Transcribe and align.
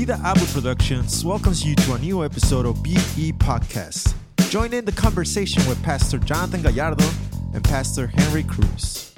Vida 0.00 0.18
Abu 0.24 0.46
Productions 0.46 1.26
welcomes 1.26 1.62
you 1.62 1.74
to 1.76 1.92
a 1.92 1.98
new 1.98 2.24
episode 2.24 2.64
of 2.64 2.78
VE 2.78 3.34
Podcast. 3.34 4.14
Join 4.48 4.72
in 4.72 4.86
the 4.86 4.92
conversation 4.92 5.62
with 5.68 5.80
Pastor 5.82 6.16
Jonathan 6.16 6.62
Gallardo 6.62 7.04
and 7.52 7.62
Pastor 7.62 8.06
Henry 8.06 8.42
Cruz. 8.42 9.14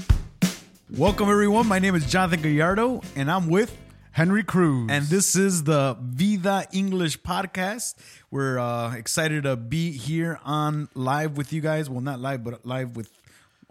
Welcome, 0.91 1.31
everyone. 1.31 1.69
My 1.69 1.79
name 1.79 1.95
is 1.95 2.05
Jonathan 2.11 2.43
Gallardo, 2.43 3.01
and 3.15 3.31
I'm 3.31 3.47
with 3.47 3.79
Henry 4.11 4.43
Cruz. 4.43 4.89
And 4.91 5.05
this 5.07 5.37
is 5.37 5.63
the 5.63 5.97
Vida 6.01 6.67
English 6.73 7.21
podcast. 7.21 7.95
We're 8.33 8.59
uh, 8.59 8.97
excited 8.97 9.45
to 9.45 9.55
be 9.55 9.93
here 9.93 10.41
on 10.43 10.89
live 10.97 11.37
with 11.37 11.53
you 11.53 11.61
guys. 11.61 11.89
Well, 11.89 12.01
not 12.01 12.19
live, 12.19 12.43
but 12.43 12.67
live 12.67 12.97
with 12.97 13.09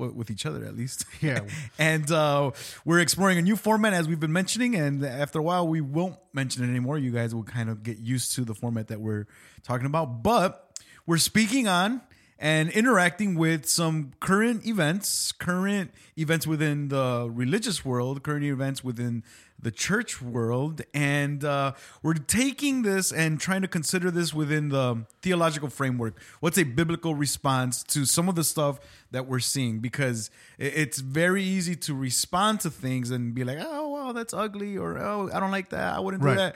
with 0.10 0.30
each 0.32 0.46
other 0.46 0.66
at 0.66 0.76
least. 0.76 1.06
Yeah. 1.22 1.42
and 1.78 2.12
uh, 2.12 2.52
we're 2.84 3.00
exploring 3.00 3.38
a 3.38 3.42
new 3.44 3.56
format 3.56 3.94
as 3.94 4.08
we've 4.08 4.20
been 4.20 4.34
mentioning. 4.34 4.76
And 4.76 5.06
after 5.06 5.38
a 5.38 5.44
while, 5.44 5.68
we 5.68 5.80
won't 5.80 6.18
mention 6.34 6.64
it 6.64 6.68
anymore. 6.68 6.98
You 6.98 7.12
guys 7.12 7.36
will 7.36 7.44
kind 7.44 7.70
of 7.70 7.84
get 7.84 8.00
used 8.00 8.34
to 8.36 8.44
the 8.44 8.56
format 8.56 8.88
that 8.88 9.00
we're 9.00 9.28
talking 9.64 9.86
about. 9.86 10.24
But 10.24 10.72
we're 11.06 11.20
speaking 11.20 11.68
on 11.68 12.02
and 12.40 12.72
interacting 12.72 13.36
with 13.36 13.68
some 13.68 14.14
current 14.20 14.66
events, 14.66 15.32
current 15.32 15.92
events 16.18 16.48
within 16.48 16.88
the 16.88 17.30
religious 17.32 17.86
world, 17.86 18.24
current 18.24 18.44
events 18.44 18.84
within 18.84 19.24
the 19.62 19.72
church 19.72 20.22
world. 20.22 20.82
And 20.94 21.44
uh, 21.44 21.74
we're 22.04 22.14
taking 22.16 22.82
this 22.82 23.12
and 23.12 23.40
trying 23.40 23.62
to 23.62 23.68
consider 23.68 24.12
this 24.12 24.34
within 24.34 24.70
the 24.70 25.06
theological 25.22 25.70
framework. 25.70 26.20
What's 26.40 26.58
a 26.58 26.64
biblical 26.64 27.16
response 27.16 27.84
to 27.84 28.06
some 28.06 28.28
of 28.30 28.36
the 28.36 28.44
stuff 28.44 28.80
that 29.12 29.28
we're 29.28 29.40
seeing? 29.40 29.80
Because 29.80 30.30
it's 30.58 31.00
very 31.00 31.44
easy 31.44 31.76
to 31.78 31.94
respond 31.94 32.60
to 32.62 32.70
things 32.70 33.12
and 33.12 33.34
be 33.34 33.44
like, 33.44 33.60
oh, 33.62 33.90
well, 33.90 34.14
that's 34.14 34.34
ugly, 34.34 34.78
or 34.78 34.98
oh, 34.98 35.30
I 35.34 35.40
don't 35.40 35.52
like 35.52 35.70
that. 35.70 35.96
I 35.96 36.00
wouldn't 36.00 36.24
Right. 36.24 36.34
do 36.34 36.38
that 36.38 36.56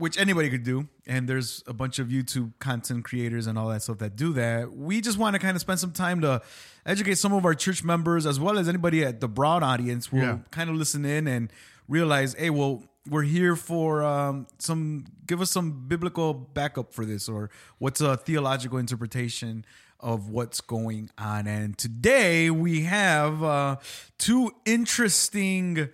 which 0.00 0.16
anybody 0.16 0.48
could 0.48 0.62
do 0.62 0.86
and 1.08 1.28
there's 1.28 1.64
a 1.66 1.72
bunch 1.72 1.98
of 1.98 2.06
youtube 2.06 2.52
content 2.60 3.04
creators 3.04 3.48
and 3.48 3.58
all 3.58 3.68
that 3.68 3.82
stuff 3.82 3.98
that 3.98 4.14
do 4.14 4.32
that 4.32 4.70
we 4.72 5.00
just 5.00 5.18
want 5.18 5.34
to 5.34 5.40
kind 5.40 5.56
of 5.56 5.60
spend 5.60 5.80
some 5.80 5.90
time 5.90 6.20
to 6.20 6.40
educate 6.86 7.16
some 7.18 7.32
of 7.32 7.44
our 7.44 7.52
church 7.52 7.82
members 7.82 8.24
as 8.24 8.38
well 8.38 8.60
as 8.60 8.68
anybody 8.68 9.04
at 9.04 9.20
the 9.20 9.26
broad 9.26 9.60
audience 9.64 10.12
will 10.12 10.20
Yeah. 10.20 10.38
kind 10.52 10.70
of 10.70 10.76
listen 10.76 11.04
in 11.04 11.26
and 11.26 11.50
realize 11.88 12.34
hey 12.34 12.50
well 12.50 12.82
we're 13.08 13.22
here 13.22 13.56
for 13.56 14.02
um, 14.02 14.46
some 14.58 15.04
give 15.26 15.40
us 15.40 15.50
some 15.50 15.86
biblical 15.88 16.34
backup 16.34 16.92
for 16.92 17.04
this 17.04 17.28
or 17.28 17.50
what's 17.78 18.00
a 18.00 18.16
theological 18.16 18.78
interpretation 18.78 19.64
of 20.00 20.28
what's 20.28 20.60
going 20.60 21.10
on 21.18 21.46
and 21.46 21.78
today 21.78 22.50
we 22.50 22.82
have 22.82 23.42
uh, 23.42 23.76
two 24.18 24.52
interesting 24.64 25.88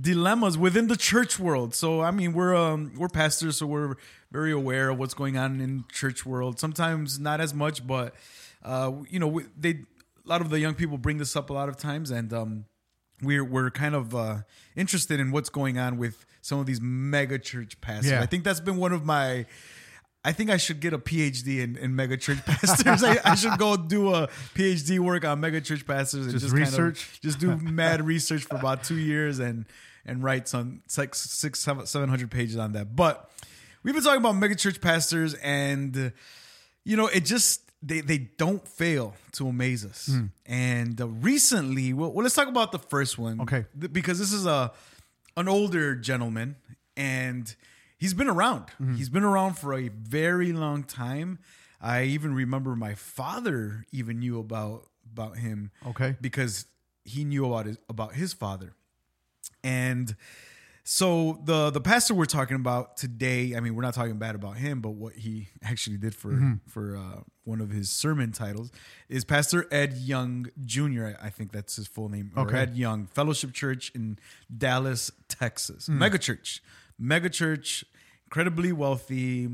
dilemmas 0.00 0.58
within 0.58 0.88
the 0.88 0.96
church 0.96 1.38
world. 1.38 1.74
So 1.74 2.00
I 2.00 2.10
mean, 2.10 2.32
we're 2.32 2.54
um, 2.54 2.92
we're 2.96 3.08
pastors, 3.08 3.58
so 3.58 3.66
we're 3.66 3.96
very 4.30 4.52
aware 4.52 4.90
of 4.90 4.98
what's 4.98 5.14
going 5.14 5.36
on 5.36 5.60
in 5.60 5.84
church 5.92 6.26
world. 6.26 6.58
Sometimes 6.58 7.18
not 7.18 7.40
as 7.40 7.54
much, 7.54 7.86
but 7.86 8.14
uh, 8.64 8.92
you 9.08 9.18
know, 9.18 9.40
they 9.56 9.70
a 9.70 10.28
lot 10.28 10.40
of 10.40 10.50
the 10.50 10.58
young 10.58 10.74
people 10.74 10.98
bring 10.98 11.18
this 11.18 11.36
up 11.36 11.50
a 11.50 11.52
lot 11.52 11.68
of 11.68 11.76
times, 11.76 12.10
and 12.10 12.32
um, 12.32 12.64
we're 13.22 13.44
we're 13.44 13.70
kind 13.70 13.94
of 13.94 14.14
uh, 14.14 14.38
interested 14.74 15.20
in 15.20 15.30
what's 15.30 15.48
going 15.48 15.78
on 15.78 15.98
with 15.98 16.24
some 16.42 16.58
of 16.58 16.66
these 16.66 16.80
mega 16.80 17.38
church 17.38 17.80
pastors. 17.80 18.10
Yeah. 18.12 18.22
I 18.22 18.26
think 18.26 18.44
that's 18.44 18.60
been 18.60 18.76
one 18.76 18.92
of 18.92 19.04
my. 19.04 19.46
I 20.24 20.32
think 20.32 20.50
I 20.50 20.56
should 20.56 20.80
get 20.80 20.92
a 20.92 20.98
PhD 20.98 21.60
in, 21.62 21.76
in 21.76 21.94
mega 21.94 22.16
church 22.16 22.38
pastors. 22.46 23.04
I, 23.04 23.18
I 23.24 23.36
should 23.36 23.58
go 23.58 23.76
do 23.76 24.12
a 24.12 24.26
PhD 24.56 24.98
work 24.98 25.24
on 25.24 25.38
mega 25.38 25.60
church 25.60 25.86
pastors 25.86 26.24
and 26.26 26.32
Just 26.32 26.46
just, 26.46 26.54
kind 26.54 26.66
of- 26.66 26.72
research? 26.72 27.20
just 27.22 27.38
do 27.38 27.56
mad 27.56 28.04
research 28.04 28.42
for 28.42 28.56
about 28.56 28.82
two 28.84 28.96
years 28.98 29.38
and 29.38 29.66
and 30.04 30.22
write 30.22 30.48
some 30.48 30.82
six 30.88 31.20
six 31.20 31.60
seven 31.60 31.86
seven 31.86 32.08
hundred 32.08 32.30
pages 32.30 32.56
on 32.56 32.72
that. 32.72 32.94
But 32.96 33.30
we've 33.82 33.94
been 33.94 34.02
talking 34.02 34.20
about 34.20 34.34
megachurch 34.34 34.80
pastors, 34.80 35.34
and 35.34 36.12
you 36.84 36.96
know, 36.96 37.06
it 37.06 37.24
just 37.24 37.60
they 37.82 38.00
they 38.00 38.18
don't 38.18 38.66
fail 38.66 39.14
to 39.32 39.48
amaze 39.48 39.84
us. 39.84 40.06
Hmm. 40.06 40.26
And 40.46 41.00
uh, 41.00 41.08
recently, 41.08 41.92
well, 41.92 42.12
well, 42.12 42.22
let's 42.24 42.34
talk 42.34 42.48
about 42.48 42.72
the 42.72 42.78
first 42.78 43.18
one, 43.18 43.40
Okay. 43.42 43.66
Th- 43.78 43.92
because 43.92 44.18
this 44.18 44.32
is 44.32 44.46
a 44.46 44.72
an 45.36 45.48
older 45.48 45.94
gentleman 45.94 46.56
and. 46.96 47.54
He's 47.98 48.12
been 48.12 48.28
around. 48.28 48.64
Mm-hmm. 48.78 48.96
He's 48.96 49.08
been 49.08 49.22
around 49.24 49.54
for 49.56 49.72
a 49.72 49.88
very 49.88 50.52
long 50.52 50.84
time. 50.84 51.38
I 51.80 52.02
even 52.02 52.34
remember 52.34 52.76
my 52.76 52.94
father 52.94 53.86
even 53.90 54.18
knew 54.18 54.38
about 54.38 54.84
about 55.10 55.38
him 55.38 55.70
Okay. 55.86 56.14
because 56.20 56.66
he 57.06 57.24
knew 57.24 57.46
about 57.46 57.64
his 57.64 57.78
about 57.88 58.12
his 58.12 58.34
father. 58.34 58.74
And 59.64 60.14
so 60.88 61.40
the 61.44 61.70
the 61.70 61.80
pastor 61.80 62.14
we're 62.14 62.26
talking 62.26 62.54
about 62.54 62.96
today, 62.96 63.56
I 63.56 63.60
mean, 63.60 63.74
we're 63.74 63.82
not 63.82 63.94
talking 63.94 64.18
bad 64.18 64.36
about 64.36 64.56
him, 64.56 64.80
but 64.80 64.90
what 64.90 65.14
he 65.14 65.48
actually 65.64 65.96
did 65.96 66.14
for 66.14 66.30
Mm-hmm. 66.30 66.54
for 66.68 66.96
uh, 66.96 67.20
one 67.42 67.60
of 67.60 67.70
his 67.70 67.90
sermon 67.90 68.30
titles 68.30 68.70
is 69.08 69.24
Pastor 69.24 69.66
Ed 69.72 69.94
Young 69.94 70.46
Jr. 70.64 71.10
I 71.20 71.30
think 71.30 71.50
that's 71.50 71.74
his 71.74 71.88
full 71.88 72.08
name. 72.08 72.30
Or 72.36 72.54
Ed 72.54 72.76
Young 72.76 73.06
Fellowship 73.06 73.52
Church 73.52 73.90
in 73.96 74.16
Dallas, 74.56 75.10
Texas. 75.28 75.86
Hmm. 75.88 75.98
Mega 75.98 76.18
church. 76.18 76.62
Mega 77.00 77.30
church, 77.30 77.84
incredibly 78.26 78.70
wealthy, 78.72 79.48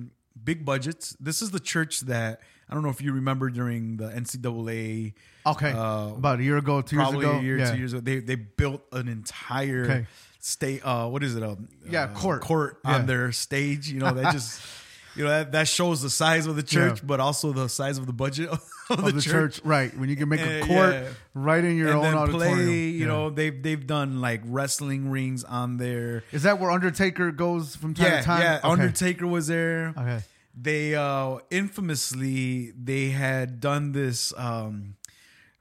big 0.45 0.65
budgets. 0.67 1.17
This 1.19 1.41
is 1.41 1.51
the 1.51 1.61
church 1.61 2.01
that 2.01 2.41
I 2.69 2.75
don't 2.75 2.83
know 2.83 2.91
if 2.91 3.01
you 3.01 3.13
remember 3.15 3.49
during 3.49 3.97
the 3.97 4.09
NCAA 4.09 5.15
Okay. 5.47 5.73
uh, 5.73 6.09
About 6.15 6.41
a 6.41 6.43
year 6.43 6.59
ago, 6.59 6.83
two 6.83 6.97
years 6.97 7.09
ago. 7.13 7.33
a 7.39 7.43
year, 7.43 7.59
yeah. 7.59 7.71
two 7.73 7.79
years 7.79 7.93
ago. 7.95 8.01
They 8.01 8.21
they 8.21 8.35
built 8.37 8.83
an 8.93 9.09
entire 9.09 9.85
Okay. 9.85 10.07
State. 10.43 10.83
Uh, 10.85 11.09
what 11.09 11.23
is 11.23 11.35
it? 11.37 11.43
Um, 11.43 11.69
Yeah, 11.89 12.03
uh, 12.03 12.15
court. 12.15 12.43
court 12.43 12.79
Yeah. 12.85 12.97
on 12.97 13.07
their 13.07 13.33
stage. 13.33 13.89
You 13.89 14.01
know, 14.01 14.13
that 14.13 14.33
just 14.33 14.61
you 15.17 15.25
know 15.25 15.31
that, 15.31 15.53
that 15.53 15.69
shows 15.69 16.03
the 16.03 16.11
size 16.11 16.47
of 16.47 16.57
the 16.57 16.63
church, 16.63 16.99
Yeah. 17.01 17.07
but 17.07 17.21
also 17.21 17.53
the 17.53 17.69
size 17.69 17.97
of 17.99 18.07
the 18.07 18.13
budget 18.13 18.49
of, 18.51 18.61
Of 18.91 19.15
the, 19.15 19.23
church. 19.23 19.61
right? 19.65 19.97
When 19.97 20.09
you 20.11 20.17
can 20.17 20.29
make 20.29 20.41
a 20.41 20.61
Uh, 20.63 20.67
court 20.67 20.93
yeah. 20.95 21.09
right 21.35 21.65
in 21.65 21.77
your 21.77 21.89
and 21.89 21.97
own 21.99 22.03
then 22.03 22.15
auditorium. 22.15 22.59
play. 22.67 22.75
You 22.89 23.07
know, 23.07 23.31
they've 23.31 23.63
they've 23.63 23.87
done 23.87 24.21
like 24.21 24.43
wrestling 24.45 25.09
rings 25.11 25.45
on 25.45 25.77
there. 25.79 26.25
is 26.33 26.43
that 26.43 26.59
where 26.61 26.71
Undertaker 26.71 27.31
goes 27.33 27.75
from 27.77 27.95
time 27.95 28.19
to 28.19 28.23
time? 28.23 28.41
yeah. 28.43 28.59
Okay. 28.59 28.69
Undertaker 28.69 29.27
was 29.27 29.47
there. 29.47 29.95
Okay. 29.97 30.21
They 30.61 30.95
uh 30.95 31.39
infamously 31.51 32.73
they 32.73 33.11
had 33.11 33.61
done 33.61 33.93
this 33.93 34.33
um 34.37 34.97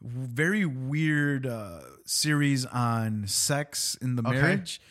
very 0.02 0.66
weird 0.66 1.46
uh 1.46 1.80
series 2.06 2.66
on 2.66 3.28
sex 3.28 3.98
in 4.02 4.16
the 4.16 4.24
Okay. 4.28 4.32
marriage 4.40 4.82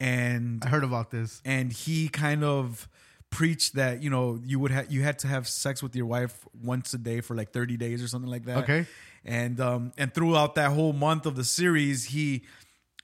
and 0.00 0.62
I 0.64 0.68
heard 0.68 0.84
about 0.84 1.10
this. 1.10 1.40
and 1.44 1.72
he 1.72 2.08
kind 2.08 2.42
of 2.44 2.88
preached 3.30 3.74
that 3.74 4.02
you 4.02 4.10
know 4.10 4.38
you 4.44 4.58
would 4.58 4.70
have 4.70 4.90
you 4.90 5.02
had 5.02 5.18
to 5.20 5.28
have 5.28 5.46
sex 5.48 5.82
with 5.82 5.94
your 5.94 6.06
wife 6.06 6.46
once 6.62 6.92
a 6.94 6.98
day 6.98 7.20
for 7.20 7.34
like 7.36 7.52
30 7.52 7.76
days 7.76 8.02
or 8.02 8.08
something 8.08 8.30
like 8.30 8.44
that 8.46 8.58
Okay. 8.58 8.86
and 9.24 9.60
um 9.60 9.92
and 9.98 10.12
throughout 10.14 10.54
that 10.56 10.72
whole 10.72 10.92
month 10.92 11.26
of 11.26 11.36
the 11.36 11.44
series 11.44 12.04
he 12.06 12.42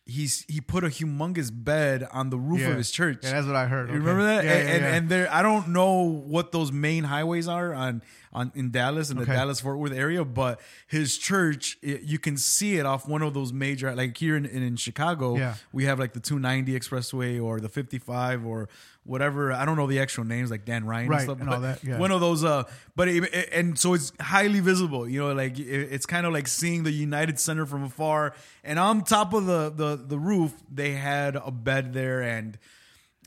he's 0.04 0.44
he 0.48 0.60
put 0.60 0.82
a 0.82 0.88
humongous 0.88 1.50
bed 1.52 2.06
on 2.12 2.30
the 2.30 2.38
roof 2.38 2.60
Yeah. 2.60 2.70
of 2.70 2.76
his 2.76 2.90
church 2.90 3.20
Yeah, 3.22 3.32
that's 3.32 3.46
what 3.46 3.54
I 3.56 3.66
heard. 3.66 3.88
you 3.88 3.94
Okay. 3.94 3.98
remember 4.04 4.24
that? 4.24 4.44
Yeah, 4.44 4.50
and, 4.52 4.68
yeah, 4.68 4.74
and 4.74 4.84
and 4.96 5.08
there, 5.08 5.32
I 5.32 5.42
don't 5.42 5.68
know 5.68 6.02
what 6.02 6.50
those 6.52 6.72
main 6.72 7.04
highways 7.04 7.46
are 7.46 7.72
on 7.72 8.02
on 8.32 8.50
in 8.54 8.70
Dallas 8.70 9.10
in 9.10 9.16
the 9.16 9.22
Okay. 9.24 9.32
Dallas 9.34 9.60
Fort 9.60 9.78
Worth 9.78 9.92
area, 9.92 10.24
but 10.24 10.60
his 10.88 11.18
church, 11.18 11.78
it- 11.82 12.02
you 12.02 12.18
can 12.18 12.36
see 12.36 12.76
it 12.78 12.86
off 12.86 13.06
one 13.06 13.22
of 13.22 13.34
those 13.34 13.52
major, 13.52 13.94
like 13.94 14.16
here 14.16 14.36
in 14.36 14.44
in, 14.46 14.62
in 14.62 14.76
Chicago, 14.76 15.36
Yeah. 15.36 15.54
we 15.72 15.84
have 15.84 15.98
like 16.00 16.14
the 16.14 16.20
290 16.20 16.72
expressway 16.78 17.40
or 17.42 17.60
the 17.60 17.68
55 17.68 18.44
or 18.44 18.68
whatever. 19.04 19.52
I 19.52 19.64
don't 19.64 19.76
know 19.76 19.86
the 19.86 20.00
actual 20.00 20.24
names, 20.24 20.50
like 20.50 20.64
Dan 20.64 20.84
Ryan 20.84 21.08
Right, 21.08 21.16
and 21.20 21.24
stuff. 21.24 21.40
and 21.40 21.48
all 21.50 21.60
that, 21.60 21.82
yeah. 21.82 21.98
One 21.98 22.10
of 22.12 22.20
those, 22.20 22.44
uh, 22.44 22.64
but 22.96 23.08
it, 23.08 23.24
it- 23.24 23.48
and 23.52 23.78
so 23.78 23.94
it's 23.94 24.12
highly 24.20 24.60
visible. 24.60 25.08
You 25.08 25.20
know, 25.20 25.32
like 25.32 25.58
it, 25.58 25.64
it's 25.92 26.06
kind 26.06 26.26
of 26.26 26.32
like 26.32 26.46
seeing 26.48 26.82
the 26.84 26.92
United 26.92 27.38
Center 27.40 27.66
from 27.66 27.84
afar. 27.84 28.34
And 28.64 28.78
on 28.78 29.02
top 29.04 29.32
of 29.34 29.46
the 29.46 29.70
the 29.70 29.96
the 29.96 30.18
roof, 30.18 30.52
they 30.70 30.92
had 30.92 31.36
a 31.36 31.50
bed 31.50 31.92
there 31.92 32.20
and 32.22 32.58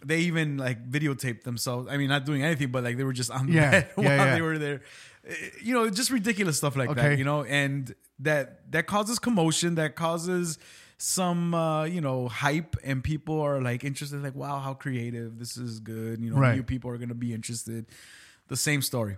they 0.06 0.20
even 0.20 0.58
like 0.58 0.90
videotaped 0.90 1.44
themselves. 1.44 1.88
I 1.90 1.98
mean, 1.98 2.10
not 2.10 2.26
doing 2.26 2.44
anything, 2.44 2.70
but 2.72 2.84
like 2.84 2.98
they 2.98 3.04
were 3.04 3.14
just 3.14 3.32
on 3.32 3.48
the 3.48 3.54
Yeah, 3.54 3.72
bed 3.72 3.90
yeah, 3.98 4.04
while 4.04 4.28
yeah. 4.28 4.36
they 4.36 4.42
were 4.42 4.58
there. 4.58 4.82
Eh, 5.28 5.34
You 5.62 5.74
know, 5.74 5.90
just 5.90 6.10
ridiculous 6.12 6.58
stuff 6.58 6.76
like 6.76 6.94
that. 6.96 7.18
You 7.18 7.24
know, 7.26 7.44
and 7.44 7.94
that 8.20 8.72
that 8.72 8.88
causes 8.88 9.20
commotion. 9.20 9.76
That 9.76 9.96
causes 9.96 10.58
some 10.98 11.54
uh, 11.54 11.84
you 11.86 12.02
know 12.02 12.28
hype, 12.28 12.76
and 12.84 13.04
people 13.04 13.40
are 13.42 13.62
like 13.62 13.84
interested. 13.84 14.22
Like, 14.24 14.36
wow, 14.36 14.60
how 14.60 14.74
creative! 14.74 15.40
This 15.40 15.58
is 15.58 15.80
good. 15.80 16.22
You 16.22 16.32
know, 16.32 16.38
Right. 16.38 16.56
new 16.56 16.64
people 16.64 16.90
are 16.92 16.98
gonna 16.98 17.14
be 17.14 17.34
interested. 17.34 17.86
The 18.48 18.58
same 18.58 18.82
story. 18.82 19.18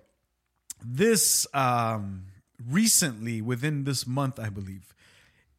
This 0.85 1.47
um 1.53 2.25
recently, 2.69 3.41
within 3.41 3.83
this 3.83 4.07
month, 4.07 4.39
I 4.39 4.49
believe. 4.49 4.93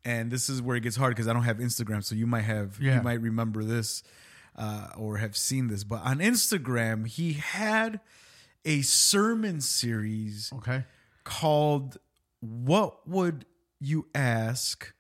And 0.05 0.31
this 0.31 0.49
is 0.49 0.63
where 0.63 0.77
it 0.77 0.83
gets 0.83 0.97
hard 0.97 1.11
because 1.15 1.29
I 1.29 1.33
don't 1.33 1.43
have 1.43 1.59
Instagram, 1.59 2.03
so 2.03 2.15
you 2.15 2.27
might 2.27 2.43
have 2.43 2.79
Yeah. 2.81 2.97
you 2.97 3.03
might 3.03 3.21
remember 3.21 3.63
this 3.65 4.03
uh, 4.57 4.89
or 4.97 5.19
have 5.19 5.37
seen 5.37 5.69
this. 5.69 5.85
But 5.85 6.03
on 6.03 6.19
Instagram, 6.19 7.07
he 7.07 7.35
had 7.35 8.01
a 8.65 8.83
sermon 8.83 9.61
series 9.61 10.51
Okay. 10.53 10.85
called 11.25 11.99
"What 12.41 13.07
Would 13.09 13.45
You 13.81 14.07
Ask," 14.15 14.93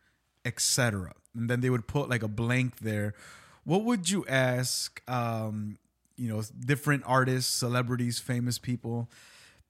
etc. 0.49 1.13
And 1.37 1.49
then 1.49 1.61
they 1.61 1.71
would 1.71 1.87
put 1.87 2.09
like 2.09 2.25
a 2.25 2.29
blank 2.29 2.79
there. 2.79 3.15
What 3.65 3.85
would 3.85 4.11
you 4.11 4.25
ask? 4.27 5.01
Um, 5.09 5.79
you 6.19 6.29
know 6.29 6.43
different 6.59 7.05
artists, 7.07 7.55
celebrities, 7.55 8.19
famous 8.19 8.59
people. 8.59 9.09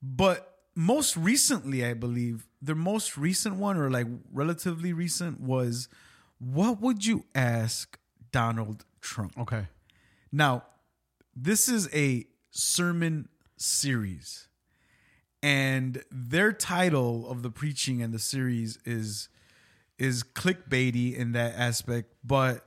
But 0.03 0.55
most 0.75 1.17
recently, 1.17 1.85
I 1.85 1.95
believe 1.95 2.49
their 2.63 2.75
most 2.75 3.17
recent 3.17 3.57
one, 3.57 3.77
or 3.77 3.91
like 3.91 4.07
relatively 4.33 4.93
recent, 4.93 5.41
was 5.41 5.89
what 6.39 6.81
would 6.81 7.05
you 7.05 7.25
ask 7.35 7.99
Donald 8.33 8.85
Trump? 9.01 9.39
Okay. 9.39 9.67
Now, 10.33 10.65
this 11.37 11.69
is 11.69 11.89
a 11.95 12.27
sermon 12.51 13.29
series. 13.57 14.49
And 15.41 16.03
their 16.11 16.53
title 16.53 17.31
of 17.31 17.43
the 17.43 17.51
preaching 17.51 18.03
and 18.03 18.13
the 18.13 18.19
series 18.19 18.79
is 18.85 19.29
is 19.99 20.23
clickbaity 20.23 21.17
in 21.17 21.33
that 21.33 21.55
aspect, 21.57 22.13
but 22.25 22.65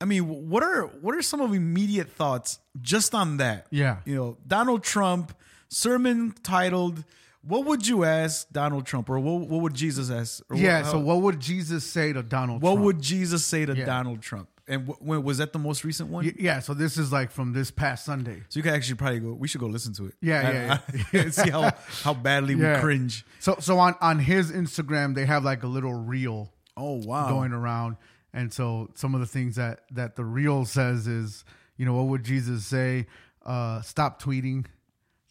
I 0.00 0.04
mean, 0.04 0.48
what 0.48 0.62
are 0.62 0.82
what 1.00 1.14
are 1.14 1.22
some 1.22 1.40
of 1.40 1.52
immediate 1.52 2.08
thoughts 2.10 2.60
just 2.80 3.14
on 3.14 3.38
that? 3.38 3.66
Yeah. 3.70 3.98
You 4.04 4.14
know, 4.14 4.36
Donald 4.46 4.84
Trump 4.84 5.36
sermon 5.68 6.34
titled 6.42 7.04
what 7.42 7.64
would 7.64 7.86
you 7.86 8.04
ask 8.04 8.48
Donald 8.50 8.84
Trump 8.84 9.08
or 9.08 9.18
what, 9.18 9.48
what 9.48 9.62
would 9.62 9.74
Jesus 9.74 10.10
ask? 10.10 10.42
Yeah. 10.54 10.82
what, 10.82 10.90
so 10.90 10.98
uh, 10.98 11.00
what 11.00 11.22
would 11.22 11.40
Jesus 11.40 11.84
say 11.84 12.12
to 12.12 12.22
Donald 12.22 12.60
Trump? 12.60 12.62
what 12.62 12.72
Trump? 12.74 12.84
would 12.84 13.00
Jesus 13.02 13.44
say 13.44 13.64
to 13.64 13.74
Yeah. 13.76 13.84
Donald 13.84 14.20
Trump? 14.20 14.48
And 14.68 14.86
wh- 14.86 15.02
when 15.02 15.22
was 15.22 15.38
that 15.38 15.52
the 15.52 15.58
most 15.58 15.82
recent 15.84 16.10
one? 16.10 16.24
Y- 16.26 16.34
yeah. 16.38 16.60
So 16.60 16.74
this 16.74 16.96
is 16.98 17.10
like 17.12 17.30
from 17.30 17.52
this 17.52 17.70
past 17.70 18.04
Sunday. 18.04 18.42
So 18.48 18.58
you 18.58 18.62
can 18.62 18.74
actually 18.74 18.96
probably 18.96 19.20
go. 19.20 19.32
We 19.32 19.48
should 19.48 19.60
go 19.60 19.66
listen 19.66 19.94
to 19.94 20.06
it. 20.06 20.14
Yeah, 20.20 20.50
yeah, 20.52 20.78
I- 21.14 21.18
I- 21.18 21.30
see 21.30 21.50
how 21.50 21.72
how 22.02 22.14
badly 22.14 22.54
Yeah. 22.54 22.74
we 22.76 22.80
cringe. 22.80 23.24
So 23.40 23.56
so 23.60 23.78
on 23.78 23.94
on 24.00 24.18
his 24.18 24.52
Instagram 24.52 25.14
they 25.14 25.24
have 25.26 25.44
like 25.44 25.62
a 25.62 25.66
little 25.68 25.94
reel 25.94 26.52
Oh 26.76 27.00
wow! 27.04 27.28
going 27.30 27.52
around, 27.52 27.96
and 28.32 28.52
so 28.52 28.90
some 28.94 29.14
of 29.14 29.20
the 29.20 29.26
things 29.26 29.56
that 29.56 29.80
that 29.92 30.14
the 30.14 30.24
reel 30.24 30.64
says 30.64 31.08
is, 31.08 31.44
you 31.76 31.84
know, 31.86 31.94
what 31.94 32.04
would 32.06 32.22
Jesus 32.24 32.64
say? 32.66 33.06
Uh, 33.44 33.80
stop 33.82 34.22
tweeting, 34.22 34.66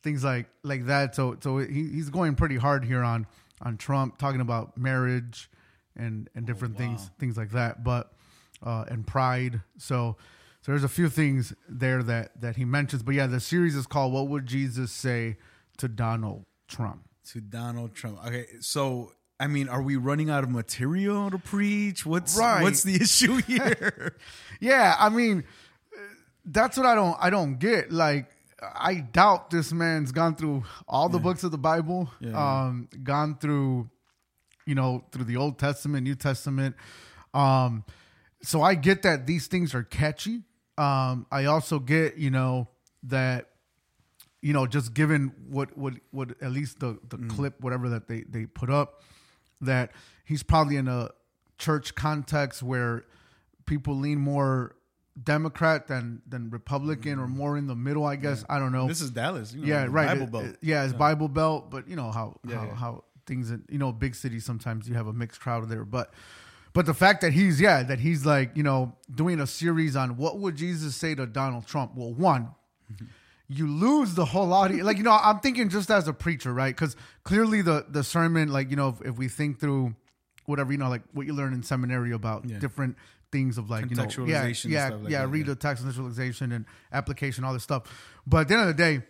things 0.04 0.24
like 0.24 0.48
like 0.64 0.88
that. 0.88 1.16
So 1.16 1.38
so 1.40 1.60
he, 1.60 1.88
he's 1.90 2.10
going 2.10 2.36
pretty 2.36 2.58
hard 2.58 2.84
here 2.84 3.04
on 3.04 3.28
on 3.62 3.78
Trump, 3.78 4.18
talking 4.18 4.42
about 4.42 4.78
marriage 4.78 5.50
and 5.96 6.30
and 6.36 6.46
different 6.46 6.78
things 6.78 7.10
things 7.20 7.38
like 7.38 7.52
that. 7.52 7.84
But 7.84 8.12
uh, 8.64 8.86
and 8.90 9.06
pride. 9.08 9.62
So 9.78 10.18
so 10.62 10.72
there's 10.72 10.84
a 10.84 10.90
few 10.90 11.10
things 11.10 11.54
there 11.70 12.04
that 12.04 12.42
that 12.42 12.56
he 12.58 12.66
mentions. 12.66 13.04
But 13.04 13.16
yeah, 13.16 13.28
the 13.28 13.40
series 13.40 13.76
is 13.76 13.88
called 13.88 14.14
"What 14.14 14.28
Would 14.28 14.46
Jesus 14.46 14.92
Say 14.92 15.38
to 15.78 15.88
Donald 15.88 16.46
Trump." 16.68 17.04
to 17.34 17.42
Donald 17.42 17.94
Trump. 17.94 18.20
Okay, 18.26 18.46
so 18.62 19.12
I 19.40 19.48
mean, 19.48 19.68
are 19.68 19.82
we 19.82 19.98
running 19.98 20.30
out 20.30 20.44
of 20.46 20.50
material 20.50 21.30
to 21.30 21.38
preach? 21.38 22.06
What's 22.06 22.38
Right. 22.38 22.62
what's 22.64 22.84
the 22.84 22.96
issue 23.02 23.36
here? 23.42 24.16
Yeah, 24.62 24.96
I 24.98 25.10
mean, 25.10 25.44
that's 26.46 26.78
what 26.78 26.86
I 26.86 26.96
don't 26.96 27.18
I 27.20 27.30
don't 27.30 27.60
get. 27.60 27.92
Like, 27.92 28.32
I 28.62 28.96
doubt 28.96 29.50
this 29.52 29.72
man's 29.74 30.12
gone 30.12 30.36
through 30.36 30.64
all 30.88 31.10
the 31.10 31.20
books 31.20 31.44
of 31.44 31.52
the 31.52 31.58
Bible, 31.58 32.10
Yeah. 32.20 32.64
um, 32.66 32.88
gone 33.04 33.38
through, 33.38 33.90
you 34.66 34.74
know, 34.74 35.04
through 35.12 35.26
the 35.26 35.36
Old 35.36 35.60
Testament, 35.60 36.04
New 36.06 36.16
Testament. 36.16 36.76
Um, 37.34 37.84
so 38.42 38.62
I 38.62 38.76
get 38.76 39.02
that 39.04 39.26
these 39.28 39.48
things 39.48 39.74
are 39.74 39.84
catchy. 39.84 40.44
Um, 40.78 41.26
I 41.32 41.46
also 41.46 41.80
get, 41.80 42.18
you 42.18 42.30
know, 42.30 42.68
that 43.04 43.50
you 44.42 44.54
know, 44.54 44.68
just 44.68 44.94
given 44.94 45.34
what 45.50 45.76
what 45.78 45.94
what 46.12 46.42
at 46.42 46.52
least 46.52 46.80
the 46.80 47.00
the 47.10 47.18
clip, 47.28 47.60
whatever 47.62 47.90
that 47.90 48.08
they 48.08 48.22
they 48.22 48.46
put 48.46 48.70
up, 48.70 49.02
that 49.62 49.92
he's 50.24 50.44
probably 50.44 50.76
in 50.76 50.88
a 50.88 51.10
church 51.58 51.96
context 51.96 52.62
where 52.62 53.06
people 53.66 53.96
lean 53.96 54.20
more 54.20 54.76
Democrat 55.22 55.88
than 55.88 56.22
than 56.28 56.52
Republican 56.52 57.18
or 57.18 57.28
more 57.28 57.58
in 57.58 57.66
the 57.66 57.76
middle. 57.76 58.06
I 58.06 58.16
guess 58.16 58.46
I 58.48 58.60
don't 58.60 58.72
know. 58.72 58.88
this 58.88 59.02
is 59.02 59.10
Dallas. 59.10 59.52
You 59.54 59.62
know, 59.62 59.68
yeah, 59.68 59.88
right. 59.90 60.08
Bible 60.20 60.28
Belt. 60.28 60.46
it- 60.46 60.58
yeah, 60.62 60.84
it's 60.84 60.94
Bible 60.94 61.28
Belt, 61.28 61.72
but 61.72 61.88
you 61.90 61.96
know 61.96 62.12
how 62.12 62.40
Yeah, 62.48 62.58
how, 62.58 62.66
yeah. 62.66 62.76
how 62.76 63.04
things 63.26 63.50
in 63.50 63.64
you 63.70 63.80
know 63.80 63.92
big 63.92 64.14
cities 64.14 64.46
sometimes 64.46 64.88
you 64.88 64.94
have 64.94 65.08
a 65.08 65.14
mixed 65.14 65.40
crowd 65.42 65.68
there, 65.68 65.84
but. 65.84 66.14
But 66.78 66.86
the 66.86 66.94
fact 66.94 67.22
that 67.22 67.34
he's 67.34 67.60
yeah 67.60 67.82
that 67.82 67.98
he's 67.98 68.24
like 68.24 68.52
you 68.56 68.62
know 68.62 68.94
doing 69.16 69.40
a 69.40 69.48
series 69.48 69.96
on 69.96 70.16
what 70.16 70.38
would 70.38 70.56
Jesus 70.56 70.96
say 70.96 71.16
to 71.16 71.26
Donald 71.26 71.66
Trump? 71.66 71.94
Well, 71.96 72.14
one, 72.14 72.50
you 73.48 73.66
lose 73.66 74.14
the 74.14 74.26
whole 74.26 74.54
audience. 74.54 74.84
Like 74.84 74.98
you 74.98 75.04
know, 75.04 75.18
I'm 75.20 75.40
thinking 75.40 75.70
just 75.70 75.90
as 75.90 76.08
a 76.08 76.14
preacher, 76.14 76.54
right? 76.54 76.76
Because 76.76 76.96
clearly 77.24 77.64
the 77.64 77.88
the 77.90 78.04
sermon, 78.04 78.50
like 78.50 78.70
you 78.70 78.76
know, 78.76 78.90
if, 78.90 79.02
if 79.08 79.18
we 79.18 79.28
think 79.28 79.60
through 79.60 79.96
whatever 80.46 80.72
you 80.72 80.78
know, 80.78 80.88
like 80.88 81.02
what 81.14 81.26
you 81.26 81.34
learn 81.34 81.52
in 81.52 81.64
seminary 81.64 82.12
about 82.12 82.48
Yeah. 82.48 82.60
different 82.60 82.96
things 83.32 83.58
of 83.58 83.72
like 83.72 83.90
you 83.90 83.96
know, 83.96 84.08
yeah, 84.28 84.46
yeah, 84.46 84.90
like 84.90 85.10
yeah, 85.10 85.22
that, 85.22 85.30
read 85.30 85.48
yeah. 85.48 85.54
the 85.54 85.56
text 85.56 85.84
contextualization 85.84 86.56
and 86.56 86.66
application, 86.94 87.44
all 87.44 87.54
this 87.54 87.64
stuff. 87.64 87.86
But 88.28 88.42
at 88.42 88.48
the 88.50 88.54
end 88.54 88.70
of 88.70 88.78
the 88.78 88.84
day, 88.84 89.02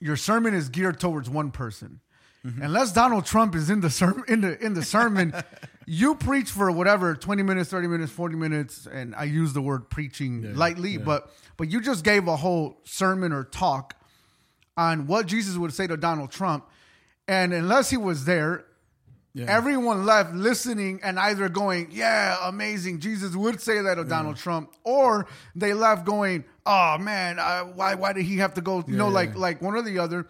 your 0.00 0.16
sermon 0.16 0.52
is 0.52 0.68
geared 0.68 1.00
towards 1.00 1.30
one 1.30 1.50
person. 1.50 2.00
Mm-hmm. 2.44 2.62
Unless 2.62 2.92
Donald 2.92 3.24
Trump 3.24 3.54
is 3.54 3.70
in 3.70 3.80
the 3.80 3.88
sermon, 3.88 4.24
in 4.28 4.42
the 4.42 4.62
in 4.62 4.74
the 4.74 4.82
sermon, 4.82 5.32
you 5.86 6.14
preach 6.14 6.50
for 6.50 6.70
whatever 6.70 7.14
twenty 7.14 7.42
minutes, 7.42 7.70
thirty 7.70 7.88
minutes, 7.88 8.10
forty 8.12 8.36
minutes, 8.36 8.86
and 8.86 9.14
I 9.14 9.24
use 9.24 9.52
the 9.52 9.62
word 9.62 9.90
preaching 9.90 10.54
lightly, 10.54 10.96
but 10.98 11.30
but 11.56 11.70
you 11.70 11.80
just 11.80 12.04
gave 12.04 12.26
a 12.28 12.36
whole 12.36 12.78
sermon 12.84 13.32
or 13.32 13.44
talk 13.44 13.94
on 14.76 15.06
what 15.06 15.26
Jesus 15.26 15.56
would 15.56 15.72
say 15.72 15.86
to 15.86 15.96
Donald 15.96 16.30
Trump, 16.30 16.66
and 17.28 17.52
unless 17.52 17.90
he 17.90 17.96
was 17.96 18.24
there, 18.24 18.64
Yeah. 19.34 19.46
everyone 19.48 20.04
left 20.06 20.32
listening 20.32 21.00
and 21.02 21.18
either 21.18 21.48
going, 21.48 21.88
"Yeah, 21.90 22.36
amazing, 22.48 23.00
Jesus 23.00 23.34
would 23.36 23.60
say 23.60 23.80
that 23.82 23.96
to 23.96 24.04
Donald 24.04 24.36
Trump," 24.36 24.70
or 24.84 25.26
they 25.56 25.74
left 25.74 26.04
going, 26.06 26.44
"Oh 26.64 26.98
man, 26.98 27.38
uh, 27.38 27.62
why 27.64 27.94
why 27.94 28.12
did 28.12 28.24
he 28.26 28.38
have 28.38 28.54
to 28.54 28.60
go?" 28.60 28.84
You 28.86 28.96
know, 28.96 29.08
Yeah, 29.08 29.14
like 29.14 29.36
like 29.36 29.60
one 29.62 29.74
or 29.74 29.82
the 29.82 29.98
other. 29.98 30.26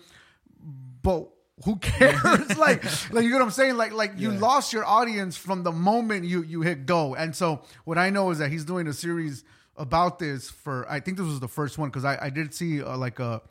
But 1.02 1.28
who 1.64 1.76
cares? 1.80 2.56
like 2.58 2.84
like 3.12 3.24
you 3.24 3.30
know 3.30 3.38
what 3.38 3.44
I'm 3.44 3.50
saying? 3.50 3.76
Like 3.76 3.92
like 3.92 4.12
you 4.16 4.32
Yeah. 4.32 4.38
lost 4.40 4.72
your 4.72 4.84
audience 4.84 5.36
from 5.36 5.62
the 5.62 5.72
moment 5.72 6.24
you 6.24 6.42
you 6.42 6.62
hit 6.62 6.86
go. 6.86 7.14
And 7.14 7.34
so 7.34 7.62
what 7.84 7.98
I 7.98 8.10
know 8.10 8.30
is 8.30 8.38
that 8.38 8.50
he's 8.50 8.64
doing 8.64 8.86
a 8.88 8.92
series 8.92 9.44
about 9.76 10.18
this 10.18 10.50
for 10.50 10.86
I 10.90 11.00
think 11.00 11.16
this 11.18 11.26
was 11.26 11.40
the 11.40 11.48
first 11.48 11.78
one 11.78 11.88
because 11.90 12.04
I 12.04 12.18
I 12.26 12.30
did 12.30 12.54
see 12.54 12.82
uh, 12.82 12.96
like 12.96 13.20
a 13.20 13.42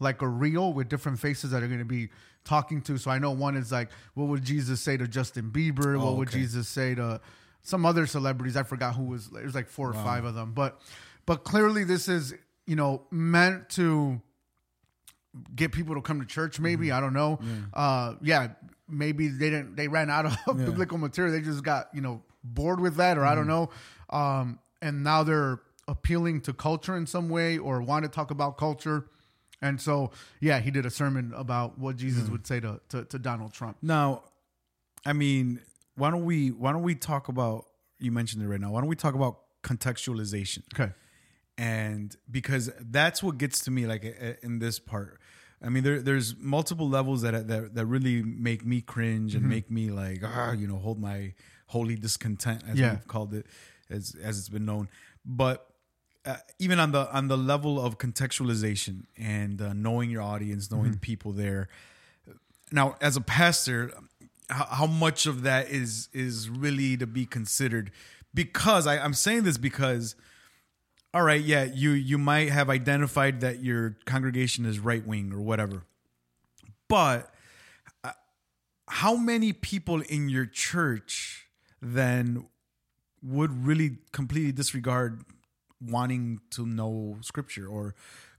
like 0.00 0.20
a 0.22 0.28
reel 0.28 0.72
with 0.74 0.88
different 0.88 1.18
faces 1.18 1.50
that 1.52 1.62
are 1.62 1.66
going 1.68 1.78
to 1.78 1.84
be 1.86 2.10
talking 2.44 2.82
to. 2.82 2.98
So 2.98 3.10
I 3.10 3.18
know 3.18 3.30
one 3.30 3.56
is 3.56 3.72
like, 3.72 3.88
what 4.14 4.28
would 4.28 4.44
Jesus 4.44 4.80
say 4.80 4.96
to 4.98 5.08
Justin 5.08 5.50
Bieber? 5.50 5.98
what 5.98 6.16
would 6.16 6.28
okay. 6.28 6.40
Jesus 6.40 6.68
say 6.68 6.94
to 6.94 7.20
some 7.62 7.86
other 7.86 8.06
celebrities? 8.06 8.56
I 8.56 8.62
forgot 8.62 8.94
who 8.94 9.04
was. 9.04 9.28
There's 9.30 9.54
like 9.54 9.68
four 9.68 9.88
or 9.88 9.94
five 9.94 10.24
of 10.24 10.34
them, 10.34 10.52
but 10.52 10.80
but 11.24 11.44
clearly 11.44 11.84
this 11.84 12.08
is 12.08 12.34
you 12.66 12.76
know 12.76 13.02
meant 13.10 13.70
to 13.70 14.20
get 15.54 15.72
people 15.72 15.94
to 15.94 16.00
come 16.02 16.20
to 16.20 16.26
church. 16.26 16.58
Maybe 16.60 16.90
I 16.92 17.00
don't 17.00 17.12
know. 17.14 17.38
Uh, 17.74 18.14
yeah, 18.22 18.48
maybe 18.88 19.28
they 19.28 19.50
didn't. 19.50 19.76
They 19.76 19.88
ran 19.88 20.10
out 20.10 20.26
of 20.46 20.56
biblical 20.66 20.98
material. 20.98 21.32
They 21.32 21.40
just 21.40 21.62
got 21.64 21.88
you 21.94 22.00
know 22.00 22.22
bored 22.44 22.80
with 22.80 22.96
that, 22.96 23.18
or 23.18 23.24
I 23.24 23.34
don't 23.34 23.46
know. 23.48 23.70
Um, 24.10 24.58
and 24.82 25.02
now 25.02 25.22
they're 25.22 25.60
appealing 25.88 26.40
to 26.42 26.52
culture 26.52 26.96
in 26.96 27.06
some 27.06 27.28
way, 27.28 27.58
or 27.58 27.80
want 27.82 28.04
to 28.04 28.08
talk 28.10 28.30
about 28.30 28.56
culture. 28.58 29.06
And 29.62 29.80
so, 29.80 30.10
yeah, 30.40 30.60
he 30.60 30.70
did 30.70 30.84
a 30.84 30.90
sermon 30.90 31.32
about 31.34 31.78
what 31.78 31.96
Jesus 31.96 32.28
would 32.28 32.46
say 32.46 32.60
to, 32.60 32.80
to 32.90 33.04
to 33.04 33.18
Donald 33.18 33.52
Trump. 33.54 33.78
Now, 33.82 34.24
I 35.04 35.12
mean, 35.14 35.60
why 35.94 36.10
don't 36.10 36.24
we 36.24 36.50
why 36.50 36.72
don't 36.72 36.82
we 36.82 36.94
talk 36.94 37.28
about 37.28 37.66
you 37.98 38.12
mentioned 38.12 38.42
it 38.42 38.48
right 38.48 38.60
now? 38.60 38.70
Why 38.72 38.80
don't 38.80 38.88
we 38.88 38.96
talk 38.96 39.14
about 39.14 39.38
contextualization? 39.62 40.62
Okay. 40.78 40.92
and 41.58 42.14
because 42.30 42.70
that's 42.78 43.22
what 43.22 43.38
gets 43.38 43.60
to 43.64 43.70
me 43.70 43.86
like 43.86 44.04
in 44.42 44.58
this 44.58 44.78
part 44.78 45.18
i 45.62 45.68
mean 45.68 45.82
there, 45.84 46.00
there's 46.02 46.36
multiple 46.38 46.88
levels 46.88 47.22
that, 47.22 47.48
that 47.48 47.74
that 47.74 47.86
really 47.86 48.22
make 48.22 48.64
me 48.64 48.80
cringe 48.80 49.32
Mm-hmm. 49.32 49.40
and 49.44 49.48
make 49.48 49.70
me 49.70 49.90
like 49.90 50.20
ah, 50.24 50.52
you 50.52 50.66
know 50.66 50.76
hold 50.78 51.00
my 51.00 51.34
holy 51.68 51.96
discontent 51.96 52.62
as 52.68 52.78
Yeah. 52.78 52.92
we've 52.92 53.06
called 53.08 53.34
it 53.34 53.46
as 53.90 54.14
as 54.22 54.38
it's 54.38 54.48
been 54.48 54.64
known 54.66 54.88
but 55.24 55.66
uh, 56.24 56.36
even 56.58 56.78
on 56.80 56.90
the 56.92 57.10
on 57.12 57.28
the 57.28 57.36
level 57.38 57.80
of 57.80 57.98
contextualization 57.98 59.04
and 59.16 59.62
uh, 59.62 59.72
knowing 59.72 60.10
your 60.10 60.22
audience 60.22 60.70
knowing 60.70 60.90
the 60.92 60.98
people 60.98 61.32
there 61.32 61.68
now 62.72 62.96
as 63.00 63.16
a 63.16 63.20
pastor 63.20 63.92
how, 64.50 64.64
how 64.66 64.86
much 64.86 65.26
of 65.26 65.42
that 65.42 65.68
is 65.70 66.08
is 66.12 66.48
really 66.48 66.96
to 66.96 67.06
be 67.06 67.24
considered 67.26 67.90
because 68.34 68.86
I, 68.86 68.98
i'm 68.98 69.14
saying 69.14 69.44
this 69.44 69.56
because 69.58 70.14
all 71.16 71.22
right, 71.22 71.40
yeah, 71.40 71.64
you 71.64 71.92
you 71.92 72.18
might 72.18 72.50
have 72.50 72.68
identified 72.68 73.40
that 73.40 73.64
your 73.64 73.96
congregation 74.04 74.66
is 74.66 74.78
right 74.78 75.04
wing 75.06 75.32
or 75.32 75.40
whatever, 75.40 75.84
but 76.88 77.32
uh, 78.04 78.12
how 78.86 79.16
many 79.16 79.54
people 79.54 80.02
in 80.02 80.28
your 80.28 80.44
church 80.44 81.46
then 81.80 82.44
would 83.22 83.66
really 83.66 83.96
completely 84.12 84.52
disregard 84.52 85.24
wanting 85.80 86.38
to 86.50 86.66
know 86.66 87.16
scripture 87.22 87.66
or 87.66 87.94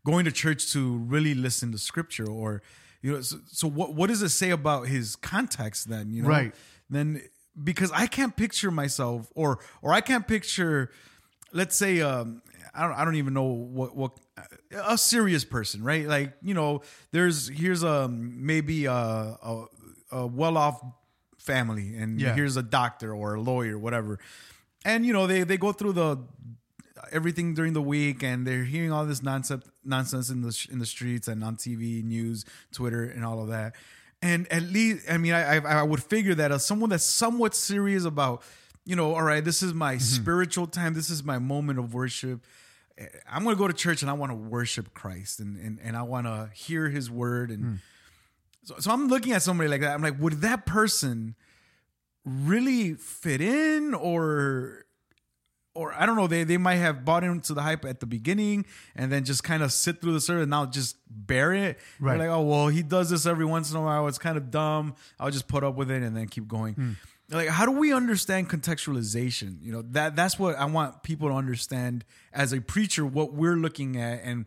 going 0.06 0.24
to 0.26 0.32
church 0.32 0.72
to 0.72 0.98
really 0.98 1.34
listen 1.34 1.72
to 1.72 1.80
scripture 1.80 2.30
or 2.30 2.62
you 3.02 3.12
know 3.14 3.22
so, 3.22 3.38
so 3.48 3.68
what 3.68 3.96
what 3.96 4.08
does 4.08 4.22
it 4.22 4.30
say 4.30 4.52
about 4.52 4.88
his 4.88 5.16
context 5.16 5.90
then 5.90 6.14
you 6.14 6.22
know 6.22 6.30
Right. 6.30 6.54
then 6.92 7.24
because 7.64 7.92
I 7.92 8.06
can't 8.06 8.36
picture 8.36 8.70
myself 8.70 9.32
or 9.34 9.58
or 9.82 9.94
I 9.94 10.02
can't 10.02 10.28
picture 10.28 10.92
let's 11.52 11.76
say 11.76 12.02
um 12.02 12.42
I 12.78 12.84
don't 12.84 12.94
I 12.94 13.06
don't 13.06 13.16
even 13.16 13.34
know 13.34 13.44
what 13.46 13.96
what 13.96 14.12
a 14.72 14.98
serious 14.98 15.44
person, 15.44 15.84
right? 15.84 16.06
Like 16.06 16.34
you 16.42 16.54
know, 16.54 16.82
there's 17.12 17.48
here's 17.50 17.84
a 17.84 18.08
maybe 18.08 18.86
a 18.86 18.94
a, 18.94 19.66
a 20.12 20.28
well 20.28 20.58
off 20.58 20.82
family, 21.38 21.96
and 21.96 22.22
Yeah. 22.22 22.36
here's 22.36 22.56
a 22.56 22.64
doctor 22.64 23.14
or 23.14 23.36
a 23.36 23.42
lawyer, 23.42 23.78
whatever, 23.80 24.20
and 24.86 25.06
you 25.06 25.14
know 25.14 25.26
they 25.28 25.44
they 25.44 25.58
go 25.58 25.72
through 25.72 25.94
the 25.94 26.20
everything 27.12 27.54
during 27.54 27.74
the 27.74 27.82
week 27.82 28.24
and 28.24 28.46
they're 28.46 28.64
hearing 28.66 28.92
all 28.92 29.06
this 29.06 29.24
nonsense 29.24 29.66
nonsense 29.84 30.30
in 30.30 30.42
the 30.42 30.52
sh- 30.52 30.68
in 30.70 30.80
the 30.80 30.86
streets 30.86 31.28
and 31.28 31.44
on 31.44 31.56
TV 31.56 32.04
news 32.04 32.44
Twitter 32.74 33.04
and 33.04 33.24
all 33.24 33.42
of 33.42 33.48
that 33.48 33.76
and 34.22 34.52
at 34.52 34.64
least 34.64 35.10
I 35.10 35.18
mean 35.18 35.34
I 35.34 35.58
I, 35.58 35.80
I 35.80 35.84
would 35.84 36.04
figure 36.04 36.36
that 36.36 36.52
as 36.52 36.66
someone 36.66 36.90
that's 36.90 37.06
somewhat 37.06 37.56
serious 37.56 38.04
about 38.04 38.42
you 38.84 38.96
know 38.96 39.14
all 39.14 39.22
right 39.24 39.44
this 39.44 39.62
is 39.64 39.74
my 39.74 39.94
mm-hmm. 39.96 40.02
spiritual 40.02 40.68
time 40.68 40.96
this 40.96 41.10
is 41.10 41.24
my 41.24 41.40
moment 41.40 41.80
of 41.80 41.94
worship 41.94 42.42
I'm 43.30 43.44
going 43.44 43.56
to 43.56 43.60
go 43.60 43.68
to 43.68 43.74
church 43.74 44.02
and 44.02 44.10
I 44.10 44.14
want 44.14 44.32
to 44.32 44.36
worship 44.36 44.94
Christ 44.94 45.40
and 45.40 45.58
and, 45.58 45.80
and 45.84 45.96
I 45.98 46.02
want 46.04 46.26
to 46.28 46.50
hear 46.54 46.90
his 46.90 47.10
word 47.12 47.52
and 47.52 47.80
so, 48.64 48.76
so 48.80 48.92
I'm 48.92 49.08
looking 49.08 49.34
at 49.34 49.42
somebody 49.42 49.70
like 49.70 49.82
that 49.82 49.94
I'm 49.94 50.02
like 50.02 50.20
would 50.20 50.42
that 50.42 50.66
person 50.66 51.36
really 52.26 52.94
fit 52.96 53.42
in 53.42 53.94
or 53.94 54.84
or 55.78 55.94
I 55.94 56.08
don't 56.08 56.16
know, 56.16 56.26
they 56.26 56.44
they 56.44 56.58
might 56.58 56.76
have 56.78 57.06
bought 57.06 57.24
into 57.24 57.54
the 57.54 57.62
hype 57.62 57.86
at 57.86 58.00
the 58.00 58.08
beginning 58.08 58.66
and 58.96 59.12
then 59.12 59.24
just 59.24 59.44
kind 59.44 59.62
of 59.62 59.72
sit 59.72 60.02
through 60.02 60.14
the 60.14 60.22
service 60.22 60.42
and 60.42 60.50
now 60.50 60.66
just 60.66 60.98
bear 61.08 61.54
it. 61.54 61.78
Right. 62.00 62.18
They're 62.18 62.30
like, 62.30 62.36
oh 62.36 62.42
well, 62.42 62.68
he 62.68 62.82
does 62.82 63.12
this 63.12 63.28
every 63.28 63.46
once 63.46 63.70
in 63.70 63.78
a 63.78 63.82
while. 63.84 64.08
It's 64.08 64.18
kind 64.18 64.38
of 64.38 64.50
dumb. 64.50 64.96
I'll 65.20 65.30
just 65.30 65.48
put 65.48 65.64
up 65.64 65.76
with 65.76 65.92
it 65.92 66.02
and 66.02 66.18
then 66.18 66.28
keep 66.28 66.48
going. 66.48 66.74
Hmm. 66.74 66.92
Like, 67.30 67.50
how 67.50 67.66
do 67.66 67.72
we 67.72 67.92
understand 67.92 68.50
contextualization? 68.50 69.62
You 69.62 69.72
know, 69.74 69.82
that 69.92 70.16
that's 70.16 70.40
what 70.40 70.56
I 70.56 70.66
want 70.66 71.04
people 71.04 71.28
to 71.30 71.36
understand 71.36 72.06
as 72.32 72.54
a 72.54 72.62
preacher, 72.62 73.06
what 73.06 73.34
we're 73.34 73.58
looking 73.58 73.98
at 73.98 74.22
and 74.24 74.46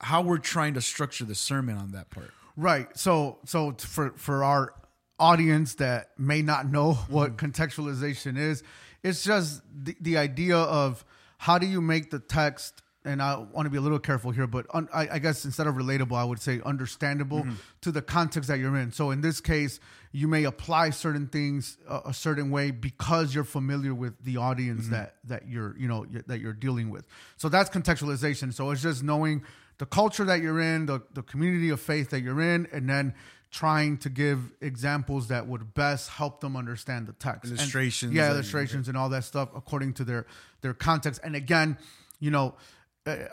how 0.00 0.22
we're 0.22 0.38
trying 0.38 0.74
to 0.74 0.80
structure 0.80 1.24
the 1.24 1.34
sermon 1.34 1.76
on 1.76 1.92
that 1.92 2.08
part. 2.10 2.30
Right. 2.56 2.88
So 2.96 3.38
so 3.44 3.72
for 3.78 4.10
for 4.16 4.42
our 4.42 4.74
audience 5.18 5.74
that 5.76 6.10
may 6.18 6.40
not 6.42 6.70
know 6.70 6.92
what 7.08 7.36
Mm-hmm. 7.36 7.46
contextualization 7.46 8.38
is, 8.38 8.62
it's 9.02 9.22
just 9.22 9.62
the, 9.74 9.96
the 10.00 10.16
idea 10.16 10.56
of 10.56 11.04
how 11.38 11.58
do 11.58 11.66
you 11.66 11.80
make 11.80 12.10
the 12.10 12.18
text 12.18 12.82
and 13.04 13.22
I 13.22 13.36
want 13.36 13.66
to 13.66 13.70
be 13.70 13.78
a 13.78 13.80
little 13.80 13.98
careful 13.98 14.30
here, 14.32 14.46
but 14.46 14.66
un, 14.74 14.88
I, 14.92 15.08
I 15.12 15.18
guess 15.18 15.44
instead 15.44 15.66
of 15.66 15.76
relatable, 15.76 16.16
I 16.16 16.24
would 16.24 16.40
say 16.40 16.60
understandable 16.64 17.40
Mm-hmm. 17.42 17.54
to 17.82 17.92
the 17.92 18.02
context 18.02 18.48
that 18.48 18.58
you're 18.58 18.76
in. 18.76 18.92
So 18.92 19.10
in 19.12 19.20
this 19.20 19.40
case, 19.40 19.78
you 20.12 20.26
may 20.28 20.44
apply 20.44 20.90
certain 20.90 21.26
things 21.28 21.78
a, 21.88 22.00
a 22.06 22.14
certain 22.14 22.50
way 22.50 22.70
because 22.70 23.34
you're 23.34 23.44
familiar 23.44 23.94
with 23.94 24.14
the 24.24 24.36
audience 24.38 24.82
Mm-hmm. 24.84 24.92
that 24.92 25.14
that 25.24 25.48
you're 25.48 25.76
you 25.78 25.86
know 25.88 26.06
y- 26.12 26.22
that 26.26 26.40
you're 26.40 26.52
dealing 26.52 26.90
with. 26.90 27.06
So 27.36 27.48
that's 27.48 27.70
contextualization. 27.70 28.52
So 28.52 28.70
it's 28.70 28.82
just 28.82 29.02
knowing 29.02 29.42
the 29.78 29.86
culture 29.86 30.24
that 30.24 30.40
you're 30.42 30.60
in, 30.60 30.86
the, 30.86 31.00
the 31.14 31.22
community 31.22 31.68
of 31.70 31.80
faith 31.80 32.10
that 32.10 32.20
you're 32.20 32.40
in, 32.40 32.66
and 32.72 32.88
then 32.90 33.14
trying 33.50 33.96
to 33.96 34.10
give 34.10 34.52
examples 34.60 35.28
that 35.28 35.46
would 35.46 35.72
best 35.72 36.10
help 36.10 36.40
them 36.40 36.56
understand 36.56 37.06
the 37.06 37.12
text. 37.14 37.50
And- 37.50 37.58
Illustrations 37.58 38.12
yeah, 38.12 38.24
and- 38.24 38.34
illustrations 38.34 38.88
and 38.88 38.96
all 38.98 39.08
that 39.10 39.24
stuff 39.24 39.50
according 39.54 39.92
to 39.94 40.04
their 40.04 40.26
their 40.62 40.74
context. 40.74 41.20
And 41.22 41.36
again, 41.36 41.78
you 42.18 42.30
know, 42.32 42.54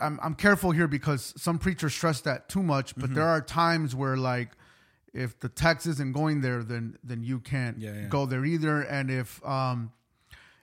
I'm 0.01 0.20
I'm 0.22 0.36
careful 0.36 0.72
here 0.72 0.88
because 0.88 1.34
some 1.38 1.58
preachers 1.60 1.94
stress 1.94 2.22
that 2.22 2.50
too 2.50 2.63
much, 2.63 2.96
but 2.96 3.05
Mm-hmm. 3.05 3.13
there 3.15 3.27
are 3.27 3.41
times 3.41 3.94
where 3.96 4.17
like 4.17 4.51
if 5.13 5.39
the 5.39 5.50
text 5.50 5.88
isn't 5.88 6.12
going 6.13 6.41
there, 6.41 6.63
then 6.63 6.98
then 7.03 7.24
you 7.24 7.39
can't 7.39 7.77
Yeah, 7.79 7.94
yeah. 7.94 8.08
go 8.08 8.25
there 8.25 8.44
either. 8.46 8.82
And 8.82 9.10
if 9.10 9.44
um 9.46 9.91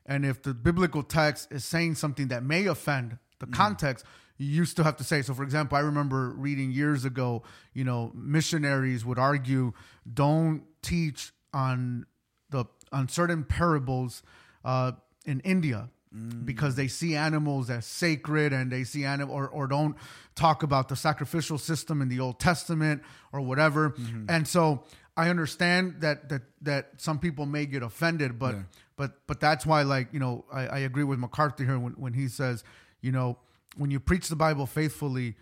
and 0.06 0.24
if 0.24 0.42
the 0.42 0.52
biblical 0.54 1.02
text 1.02 1.52
is 1.52 1.64
saying 1.64 1.94
something 1.96 2.28
that 2.28 2.42
may 2.42 2.66
offend 2.66 3.18
the 3.38 3.46
Mm. 3.46 3.52
context, 3.54 4.04
you 4.38 4.64
still 4.64 4.84
have 4.84 4.96
to 4.96 5.04
say. 5.04 5.22
So, 5.22 5.34
for 5.34 5.42
example, 5.44 5.76
I 5.78 5.80
remember 5.82 6.30
reading 6.36 6.70
years 6.72 7.04
ago, 7.04 7.42
you 7.74 7.84
know, 7.84 8.10
missionaries 8.14 9.04
would 9.04 9.18
argue, 9.18 9.72
don't 10.12 10.62
teach 10.82 11.32
on 11.54 12.06
the 12.50 12.64
on 12.92 13.08
certain 13.08 13.44
parables 13.44 14.22
uh, 14.64 14.92
in 15.24 15.40
India 15.40 15.88
because 16.44 16.74
they 16.74 16.88
see 16.88 17.16
animals 17.16 17.70
as 17.70 17.86
sacred 17.86 18.52
and 18.52 18.70
they 18.70 18.84
see 18.84 19.04
animal 19.04 19.34
or, 19.34 19.48
or 19.48 19.66
don't 19.66 19.96
talk 20.34 20.62
about 20.62 20.88
the 20.88 20.96
sacrificial 20.96 21.56
system 21.58 22.02
in 22.02 22.08
the 22.08 22.20
Old 22.20 22.38
Testament 22.38 23.02
or 23.32 23.40
whatever. 23.40 23.94
And 24.28 24.46
so 24.46 24.84
I 25.16 25.30
understand 25.30 26.00
that 26.00 26.28
that 26.28 26.42
that 26.62 26.90
some 26.98 27.18
people 27.18 27.46
may 27.46 27.64
get 27.66 27.82
offended, 27.82 28.38
but 28.38 28.54
Yeah. 28.54 28.62
but 28.96 29.26
but 29.26 29.40
that's 29.40 29.64
why 29.64 29.82
like 29.82 30.08
you 30.12 30.20
know 30.20 30.44
I, 30.52 30.66
I 30.66 30.78
agree 30.80 31.04
with 31.04 31.18
McCarthy 31.18 31.64
here 31.64 31.78
when, 31.78 31.92
when 31.94 32.12
he 32.14 32.28
says 32.28 32.62
you 33.00 33.12
know 33.12 33.38
when 33.76 33.90
you 33.90 33.98
preach 34.00 34.28
the 34.28 34.36
Bible 34.36 34.66
faithfully 34.66 35.34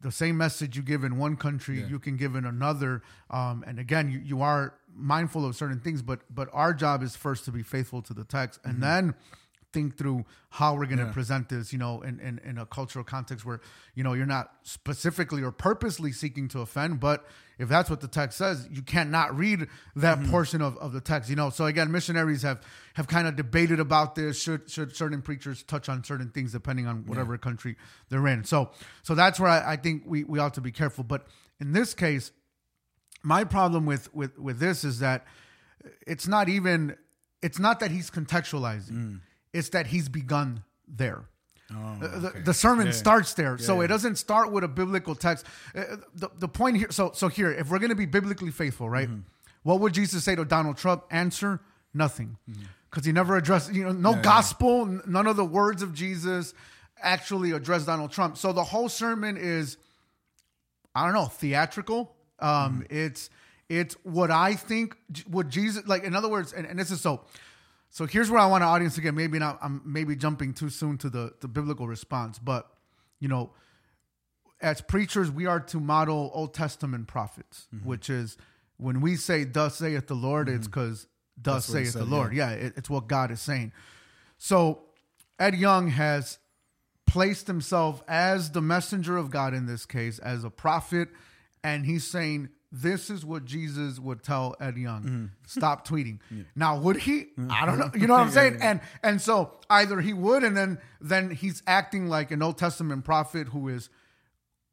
the 0.00 0.10
same 0.12 0.36
message 0.36 0.76
you 0.76 0.82
give 0.82 1.02
in 1.04 1.16
one 1.18 1.36
country 1.36 1.80
Yeah. 1.80 1.86
you 1.88 1.98
can 1.98 2.16
give 2.16 2.34
in 2.34 2.44
another 2.44 3.02
um, 3.30 3.64
and 3.66 3.78
again 3.78 4.10
you, 4.10 4.18
you 4.18 4.42
are 4.42 4.74
mindful 4.94 5.44
of 5.46 5.56
certain 5.56 5.80
things 5.80 6.02
but 6.02 6.20
but 6.30 6.48
our 6.52 6.74
job 6.74 7.02
is 7.02 7.16
first 7.16 7.44
to 7.46 7.52
be 7.52 7.62
faithful 7.62 8.02
to 8.02 8.12
the 8.14 8.24
text 8.24 8.60
and 8.64 8.82
then 8.82 9.14
think 9.74 9.98
through 9.98 10.24
how 10.58 10.70
we're 10.76 10.86
going 10.92 10.98
to. 10.98 11.04
Yeah. 11.10 11.12
present 11.20 11.48
this 11.48 11.72
you 11.74 11.78
know 11.84 11.94
in, 12.08 12.14
in 12.28 12.34
in 12.50 12.58
a 12.58 12.66
cultural 12.78 13.04
context 13.04 13.44
where 13.48 13.60
you 13.96 14.02
know 14.04 14.14
you're 14.18 14.32
not 14.38 14.46
specifically 14.62 15.42
or 15.42 15.52
purposely 15.52 16.12
seeking 16.12 16.46
to 16.48 16.60
offend 16.60 16.92
but 17.00 17.18
if 17.58 17.68
that's 17.68 17.88
what 17.90 18.00
the 18.00 18.08
text 18.08 18.38
says 18.38 18.56
you 18.76 18.82
cannot 18.82 19.28
read 19.44 19.60
that 20.04 20.18
Mm-hmm. 20.18 20.30
portion 20.30 20.60
of, 20.62 20.76
of 20.78 20.92
the 20.92 21.00
text 21.00 21.28
you 21.30 21.36
know 21.36 21.50
so 21.50 21.66
again 21.66 21.88
missionaries 21.98 22.42
have 22.42 22.58
have 22.94 23.06
kind 23.06 23.26
of 23.28 23.34
debated 23.36 23.80
about 23.80 24.14
this 24.14 24.40
should 24.44 24.62
should 24.74 24.90
certain 25.02 25.20
preachers 25.22 25.62
touch 25.64 25.88
on 25.88 26.02
certain 26.04 26.30
things 26.30 26.52
depending 26.52 26.86
on 26.86 27.04
whatever 27.10 27.36
country 27.38 27.76
they're 28.08 28.26
in 28.34 28.44
so 28.44 28.70
so 29.02 29.14
that's 29.14 29.38
where 29.40 29.50
I, 29.56 29.72
I 29.74 29.76
think 29.76 30.02
we 30.06 30.24
we 30.32 30.38
ought 30.42 30.54
to 30.54 30.60
be 30.70 30.72
careful 30.72 31.04
but 31.04 31.26
in 31.60 31.72
this 31.72 31.94
case 31.94 32.32
my 33.22 33.42
problem 33.44 33.86
with 33.86 34.04
with 34.14 34.38
with 34.38 34.58
this 34.58 34.84
is 34.84 34.98
that 35.00 35.26
it's 36.06 36.26
not 36.26 36.48
even 36.48 36.96
it's 37.42 37.58
not 37.58 37.78
that 37.80 37.90
he's 37.90 38.10
contextualizing 38.10 39.20
it's 39.54 39.70
that 39.70 39.86
he's 39.86 40.08
begun 40.08 40.62
there 40.86 41.24
oh, 41.72 41.76
uh, 42.02 42.18
the, 42.18 42.42
the 42.44 42.54
sermon 42.54 42.86
Yeah. 42.86 42.92
starts 42.92 43.32
there 43.34 43.56
so 43.56 43.76
yeah. 43.78 43.84
it 43.84 43.88
doesn't 43.88 44.16
start 44.16 44.52
with 44.52 44.64
a 44.64 44.68
biblical 44.68 45.14
text 45.14 45.46
uh, 45.74 45.80
uh, 45.80 45.96
the, 46.14 46.28
the 46.38 46.48
point 46.48 46.76
here 46.76 46.90
so 46.90 47.12
so 47.14 47.28
here 47.28 47.50
if 47.50 47.70
we're 47.70 47.78
going 47.78 47.90
to 47.90 47.96
be 47.96 48.06
biblically 48.06 48.50
faithful 48.50 48.90
right 48.90 49.08
mm-hmm. 49.08 49.20
what 49.62 49.80
would 49.80 49.94
jesus 49.94 50.22
say 50.22 50.34
to 50.34 50.44
donald 50.44 50.76
trump 50.76 51.04
answer 51.10 51.60
nothing 51.94 52.36
mm-hmm. 52.50 52.64
because 52.90 53.06
he 53.06 53.12
never 53.12 53.36
addressed 53.36 53.72
you 53.72 53.84
know 53.84 53.92
no 53.92 54.14
gospel 54.20 54.84
none 55.06 55.26
of 55.26 55.36
the 55.36 55.44
words 55.44 55.80
of 55.80 55.94
jesus 55.94 56.52
actually 57.02 57.52
address 57.52 57.86
donald 57.86 58.12
trump 58.12 58.36
so 58.36 58.52
the 58.52 58.64
whole 58.64 58.90
sermon 58.90 59.38
is 59.38 59.78
I 60.94 61.04
don't 61.04 61.14
know, 61.14 61.26
theatrical. 61.26 62.14
Um, 62.38 62.48
mm-hmm. 62.82 62.82
it's 62.90 63.30
it's 63.68 63.96
what 64.02 64.30
I 64.30 64.54
think 64.54 64.96
what 65.26 65.48
Jesus 65.48 65.86
like. 65.86 66.04
In 66.04 66.14
other 66.14 66.28
words, 66.28 66.52
and, 66.52 66.66
and 66.66 66.78
this 66.78 66.90
is 66.90 67.00
so. 67.00 67.22
So 67.94 68.06
here's 68.06 68.28
where 68.28 68.40
I 68.40 68.46
want 68.46 68.64
our 68.64 68.70
audience 68.70 68.96
to 68.96 69.00
get. 69.00 69.14
Maybe 69.14 69.38
not. 69.38 69.56
I'm 69.62 69.80
maybe 69.84 70.16
jumping 70.16 70.52
too 70.52 70.68
soon 70.68 70.98
to 70.98 71.08
the 71.08 71.32
the 71.40 71.46
biblical 71.46 71.86
response, 71.86 72.40
but 72.40 72.68
you 73.20 73.28
know, 73.28 73.52
as 74.60 74.80
preachers, 74.80 75.30
we 75.30 75.46
are 75.46 75.60
to 75.60 75.78
model 75.78 76.32
Old 76.34 76.54
Testament 76.54 77.06
prophets, 77.06 77.68
mm-hmm. 77.72 77.88
which 77.88 78.10
is 78.10 78.36
when 78.78 79.00
we 79.00 79.14
say 79.14 79.44
"Thus 79.44 79.76
saith 79.76 80.08
the 80.08 80.14
Lord," 80.14 80.48
it's 80.48 80.66
mm-hmm. 80.66 80.80
because 80.80 81.06
"Thus 81.40 81.66
That's 81.66 81.68
what 81.68 81.78
he 81.78 81.84
saith 81.84 81.92
the 81.92 81.98
said, 82.00 82.08
Lord." 82.08 82.34
Yeah, 82.34 82.50
it, 82.50 82.72
it's 82.76 82.90
what 82.90 83.06
God 83.06 83.30
is 83.30 83.40
saying. 83.40 83.70
So 84.38 84.80
Ed 85.38 85.54
Young 85.54 85.86
has 85.86 86.38
placed 87.06 87.46
himself 87.46 88.02
as 88.08 88.50
the 88.50 88.60
messenger 88.60 89.16
of 89.16 89.30
God 89.30 89.54
in 89.54 89.66
this 89.66 89.86
case, 89.86 90.18
as 90.18 90.42
a 90.42 90.50
prophet, 90.50 91.10
and 91.62 91.86
he's 91.86 92.02
saying, 92.02 92.48
This 92.76 93.08
is 93.08 93.24
what 93.24 93.44
Jesus 93.44 94.00
would 94.00 94.24
tell 94.24 94.56
Ed 94.58 94.76
Young. 94.76 95.30
Stop 95.46 95.86
tweeting. 95.88 96.18
Now, 96.56 96.76
would 96.76 96.96
he? 96.96 97.26
I 97.48 97.64
don't 97.66 97.78
know. 97.78 97.88
You 97.94 98.08
know 98.08 98.14
what 98.14 98.22
I'm 98.22 98.30
saying? 98.32 98.58
And 98.60 98.80
and 99.00 99.20
so 99.20 99.52
either 99.70 100.00
he 100.00 100.12
would, 100.12 100.42
and 100.42 100.56
then 100.56 100.78
then 101.00 101.30
he's 101.30 101.62
acting 101.68 102.08
like 102.08 102.32
an 102.32 102.42
Old 102.42 102.58
Testament 102.58 103.04
prophet 103.04 103.48
who 103.48 103.68
is 103.68 103.90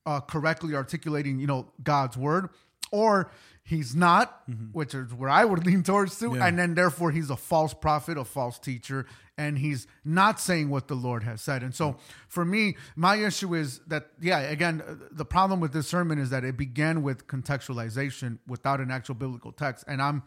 uh, 0.08 0.20
correctly 0.20 0.74
articulating, 0.74 1.38
you 1.39 1.46
know, 1.46 1.67
God's 1.84 2.17
word, 2.17 2.50
or 2.92 3.32
he's 3.64 3.96
not, 3.96 4.42
which 4.74 4.94
is 4.94 5.14
where 5.14 5.30
I 5.30 5.46
would 5.46 5.66
lean 5.70 5.84
towards 5.84 6.20
too, 6.20 6.36
Yeah. 6.36 6.46
and 6.48 6.60
then 6.60 6.74
therefore 6.76 7.12
he's 7.12 7.30
a 7.30 7.36
false 7.38 7.74
prophet, 7.74 8.18
a 8.18 8.26
false 8.26 8.60
teacher, 8.60 9.06
and 9.38 9.58
he's 9.58 9.88
not 10.04 10.40
saying 10.40 10.70
what 10.70 10.88
the 10.88 10.96
Lord 10.96 11.24
has 11.24 11.42
said. 11.42 11.64
And 11.64 11.74
so 11.74 11.96
for 12.28 12.44
me, 12.46 12.76
my 12.96 13.16
issue 13.16 13.56
is 13.56 13.80
that, 13.88 14.08
yeah, 14.20 14.40
again, 14.40 14.82
uh, 14.88 14.96
the 15.12 15.26
problem 15.26 15.60
with 15.60 15.74
this 15.74 15.88
sermon 15.88 16.20
is 16.20 16.30
that 16.32 16.44
it 16.44 16.58
began 16.58 17.02
with 17.02 17.28
contextualization 17.28 18.40
without 18.48 18.80
an 18.80 18.92
actual 18.92 19.16
biblical 19.16 19.52
text, 19.52 19.84
and 19.88 20.02
I'm. 20.02 20.24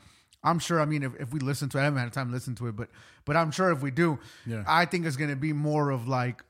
I'm 0.46 0.58
sure. 0.58 0.78
I 0.78 0.84
mean, 0.84 1.02
if, 1.02 1.14
if 1.18 1.32
we 1.32 1.40
listen 1.40 1.70
to 1.70 1.78
it, 1.78 1.80
I 1.80 1.84
haven't 1.84 2.00
had 2.00 2.12
time 2.12 2.26
to 2.28 2.34
listen 2.34 2.54
to 2.56 2.66
it, 2.68 2.76
but 2.76 2.90
but 3.24 3.34
I'm 3.34 3.50
sure 3.50 3.70
if 3.72 3.80
we 3.80 3.90
do, 3.90 4.18
Yeah. 4.44 4.62
I 4.68 4.84
think 4.84 5.06
it's 5.06 5.16
going 5.16 5.30
to 5.30 5.36
be 5.36 5.54
more 5.54 5.88
of 5.88 6.06
like 6.06 6.44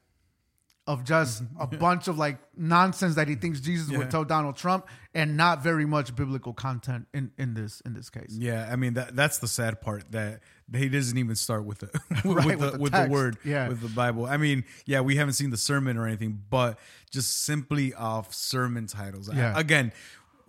of 0.87 1.03
just 1.05 1.43
mm-hmm. 1.43 1.63
a 1.63 1.67
bunch 1.67 2.09
of 2.09 2.19
like 2.19 2.39
nonsense 2.57 3.15
that 3.15 3.27
he 3.27 3.35
thinks 3.37 3.61
Jesus 3.61 3.91
Yeah. 3.91 3.99
would 3.99 4.11
tell 4.11 4.25
Donald 4.25 4.57
Trump, 4.57 4.87
and 5.15 5.37
not 5.37 5.63
very 5.63 5.87
much 5.87 6.15
biblical 6.15 6.53
content 6.53 7.07
in 7.15 7.31
in 7.39 7.55
this 7.55 7.81
in 7.83 7.95
this 7.95 8.11
case. 8.11 8.37
Yeah, 8.39 8.69
I 8.71 8.77
mean 8.77 8.95
that 8.95 9.17
that's 9.17 9.39
the 9.39 9.49
sad 9.49 9.81
part 9.81 10.11
that 10.13 10.41
he 10.75 10.89
doesn't 10.89 11.17
even 11.17 11.37
start 11.37 11.65
with 11.65 11.79
the 11.79 11.87
Right, 12.25 12.47
with, 12.47 12.47
with 12.47 12.61
the, 12.61 12.71
the 12.73 12.79
with 12.79 12.93
the 12.93 13.09
word 13.09 13.39
Yeah. 13.45 13.69
with 13.69 13.81
the 13.81 13.89
Bible. 13.89 14.27
I 14.27 14.37
mean, 14.37 14.65
yeah, 14.85 15.01
we 15.01 15.17
haven't 15.17 15.35
seen 15.35 15.51
the 15.51 15.57
sermon 15.57 15.97
or 15.97 16.07
anything, 16.07 16.43
but 16.51 16.79
just 17.11 17.45
simply 17.45 17.95
off 17.95 18.35
sermon 18.35 18.87
titles. 18.87 19.31
Yeah. 19.33 19.59
Again, 19.59 19.93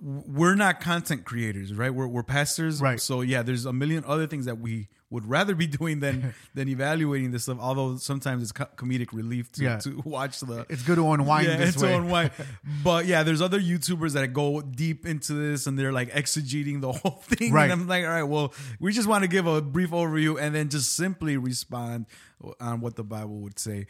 we're 0.01 0.55
not 0.55 0.81
content 0.81 1.23
creators, 1.23 1.73
right? 1.73 1.93
We're 1.93 2.07
we're 2.07 2.23
pastors, 2.23 2.81
Right. 2.81 2.99
So 2.99 3.21
yeah, 3.21 3.41
there's 3.41 3.65
a 3.65 3.73
million 3.73 4.03
other 4.05 4.27
things 4.27 4.45
that 4.45 4.59
we 4.59 4.89
would 5.15 5.27
rather 5.27 5.55
be 5.55 5.67
doing 5.67 5.99
than 5.99 6.33
than 6.53 6.67
evaluating 6.69 7.31
this 7.31 7.43
stuff. 7.43 7.57
Although 7.59 7.97
sometimes 7.97 8.43
it's 8.43 8.51
co- 8.51 8.69
comedic 8.77 9.11
relief 9.13 9.51
to, 9.53 9.63
Yeah. 9.63 9.77
to 9.79 10.01
watch 10.05 10.39
the 10.41 10.65
It's 10.69 10.83
good 10.83 10.97
to 10.97 11.11
unwind 11.11 11.47
yeah, 11.47 11.57
this 11.57 11.73
it's 11.75 11.83
way. 11.83 11.93
on 11.95 12.09
why. 12.09 12.31
But 12.83 13.05
yeah, 13.07 13.23
there's 13.23 13.41
other 13.41 13.59
YouTubers 13.59 14.13
that 14.13 14.27
go 14.33 14.61
deep 14.61 15.05
into 15.05 15.33
this 15.33 15.65
and 15.67 15.77
they're 15.79 15.91
like 15.93 16.11
exegeting 16.11 16.81
the 16.81 16.91
whole 16.99 17.21
thing. 17.33 17.51
Right. 17.53 17.63
And 17.71 17.73
I'm 17.81 17.87
like, 17.87 18.03
all 18.05 18.11
right, 18.11 18.23
well, 18.23 18.53
we 18.79 18.93
just 18.93 19.07
want 19.07 19.23
to 19.23 19.27
give 19.27 19.47
a 19.47 19.61
brief 19.61 19.89
overview 19.91 20.39
and 20.39 20.53
then 20.53 20.69
just 20.69 20.93
simply 20.95 21.37
respond 21.37 22.05
on 22.59 22.81
what 22.81 22.95
the 22.95 23.03
Bible 23.03 23.39
would 23.39 23.57
say. 23.57 23.87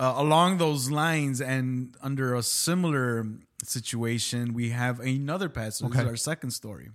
Uh, 0.00 0.14
along 0.16 0.56
those 0.58 0.90
lines 0.90 1.40
and 1.40 1.94
under 2.02 2.34
a 2.34 2.42
similar 2.42 3.26
situation, 3.62 4.54
we 4.54 4.70
have 4.70 5.00
another 5.00 5.48
pastor. 5.48 5.84
This 5.84 5.94
is 5.94 6.00
Okay. 6.00 6.08
our 6.08 6.16
second 6.16 6.50
story. 6.52 6.90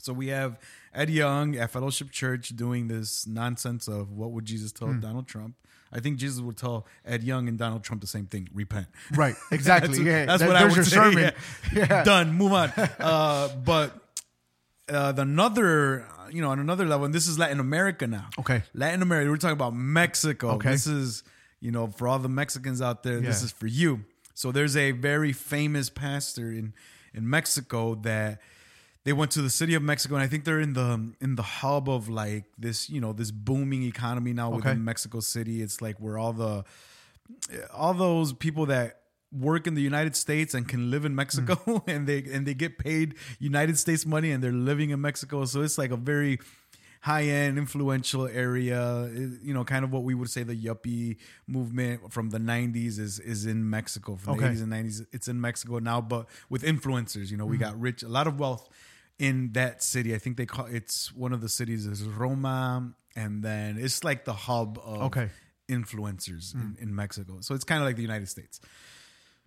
So 0.00 0.12
we 0.12 0.28
have 0.28 0.58
Ed 0.94 1.10
Young 1.10 1.56
at 1.56 1.70
Fellowship 1.70 2.10
Church 2.10 2.50
doing 2.56 2.88
this 2.88 3.26
nonsense 3.26 3.88
of 3.88 4.10
what 4.12 4.30
would 4.32 4.44
Jesus 4.44 4.72
tell 4.72 4.88
Hmm. 4.88 5.00
Donald 5.00 5.26
Trump. 5.26 5.56
I 5.92 6.00
think 6.00 6.16
Jesus 6.18 6.40
would 6.40 6.56
tell 6.56 6.86
Ed 7.04 7.22
Young 7.22 7.46
and 7.48 7.56
Donald 7.58 7.84
Trump 7.84 8.00
the 8.00 8.06
same 8.08 8.26
thing: 8.26 8.48
repent. 8.52 8.86
Right, 9.14 9.34
exactly. 9.52 9.88
That's, 9.98 10.00
yeah, 10.06 10.24
that's 10.26 10.40
There- 10.40 10.48
what 10.48 10.56
I 10.56 10.64
would 10.64 10.74
your 10.76 10.84
say. 10.84 10.96
sermon. 10.96 11.18
Yeah. 11.72 11.86
Yeah. 11.88 12.04
Done. 12.04 12.32
Move 12.32 12.52
on. 12.52 12.70
Uh, 12.98 13.48
but 13.64 13.92
uh, 14.88 15.12
the 15.12 15.22
another, 15.22 16.06
you 16.30 16.42
know, 16.42 16.50
on 16.50 16.58
another 16.58 16.84
level, 16.84 17.04
and 17.06 17.14
this 17.14 17.26
is 17.28 17.38
Latin 17.38 17.60
America 17.60 18.06
now. 18.06 18.28
Okay. 18.38 18.62
Latin 18.74 19.02
America. 19.02 19.30
We're 19.30 19.36
talking 19.36 19.52
about 19.52 19.74
Mexico. 19.74 20.50
Okay. 20.52 20.70
This 20.70 20.86
is, 20.86 21.22
you 21.60 21.70
know, 21.70 21.86
for 21.88 22.08
all 22.08 22.18
the 22.18 22.28
Mexicans 22.28 22.82
out 22.82 23.02
there, 23.02 23.20
this 23.20 23.42
is 23.42 23.52
for 23.52 23.66
you. 23.66 24.04
So 24.34 24.50
there's 24.52 24.76
a 24.76 24.90
very 24.90 25.32
famous 25.32 25.90
pastor 25.90 26.50
in 26.50 26.74
in 27.14 27.30
Mexico 27.30 27.94
that 28.02 28.40
they 29.04 29.12
went 29.12 29.30
to 29.32 29.42
the 29.42 29.50
city 29.50 29.74
of 29.74 29.82
Mexico, 29.82 30.14
and 30.14 30.24
I 30.24 30.26
think 30.26 30.44
they're 30.44 30.60
in 30.60 30.72
the 30.72 31.12
in 31.20 31.36
the 31.36 31.42
hub 31.42 31.88
of 31.88 32.08
like 32.08 32.44
this, 32.58 32.88
you 32.90 33.00
know, 33.00 33.12
this 33.12 33.30
booming 33.30 33.82
economy 33.82 34.32
now 34.32 34.48
Okay. 34.48 34.56
within 34.56 34.84
Mexico 34.84 35.20
City. 35.20 35.62
It's 35.62 35.80
like 35.82 35.98
where 35.98 36.16
all 36.18 36.32
the 36.32 36.64
all 37.72 37.94
those 37.94 38.32
people 38.32 38.66
that 38.66 39.00
work 39.32 39.66
in 39.66 39.74
the 39.74 39.82
United 39.82 40.14
States 40.14 40.54
and 40.54 40.68
can 40.68 40.90
live 40.90 41.04
in 41.04 41.14
Mexico 41.14 41.54
Hmm. 41.56 41.78
and 41.90 42.06
they 42.06 42.22
and 42.32 42.46
they 42.46 42.54
get 42.54 42.78
paid 42.78 43.14
United 43.38 43.78
States 43.78 44.06
money 44.06 44.30
and 44.30 44.42
they're 44.42 44.52
living 44.52 44.90
in 44.90 45.00
Mexico. 45.00 45.44
So 45.44 45.62
it's 45.62 45.76
like 45.76 45.90
a 45.90 45.96
very 45.96 46.38
high 47.00 47.24
end, 47.24 47.58
influential 47.58 48.26
area. 48.26 49.10
You 49.42 49.52
know, 49.52 49.64
kind 49.64 49.84
of 49.84 49.92
what 49.92 50.04
we 50.04 50.14
would 50.14 50.30
say 50.30 50.42
the 50.44 50.56
yuppie 50.56 51.16
movement 51.46 52.10
from 52.12 52.30
the 52.30 52.38
'90s 52.38 52.98
is 52.98 53.18
is 53.20 53.44
in 53.44 53.68
Mexico. 53.68 54.16
From 54.16 54.34
Okay. 54.34 54.48
the 54.48 54.54
'80s 54.54 54.62
and 54.62 54.72
'90s, 54.72 55.06
it's 55.12 55.28
in 55.28 55.40
Mexico 55.40 55.78
now, 55.78 56.00
but 56.00 56.26
with 56.48 56.62
influencers. 56.62 57.30
You 57.30 57.36
know, 57.36 57.44
Hmm. 57.44 57.50
we 57.50 57.58
got 57.58 57.78
rich, 57.78 58.02
a 58.02 58.08
lot 58.08 58.26
of 58.26 58.38
wealth 58.38 58.68
in 59.18 59.52
that 59.52 59.82
city. 59.82 60.14
I 60.14 60.18
think 60.18 60.36
they 60.36 60.46
call 60.46 60.66
it's 60.66 61.14
one 61.14 61.32
of 61.32 61.40
the 61.40 61.48
cities 61.48 61.86
is 61.86 62.02
Roma, 62.02 62.94
and 63.16 63.42
then 63.42 63.76
it's 63.78 64.02
like 64.04 64.24
the 64.24 64.32
hub 64.32 64.78
of 64.84 65.02
Okay. 65.04 65.30
influencers 65.68 66.54
in, 66.54 66.76
in 66.80 66.94
Mexico. 66.94 67.38
So 67.40 67.54
it's 67.54 67.64
kind 67.64 67.80
of 67.80 67.86
like 67.86 67.96
the 67.96 68.02
United 68.02 68.28
States. 68.28 68.60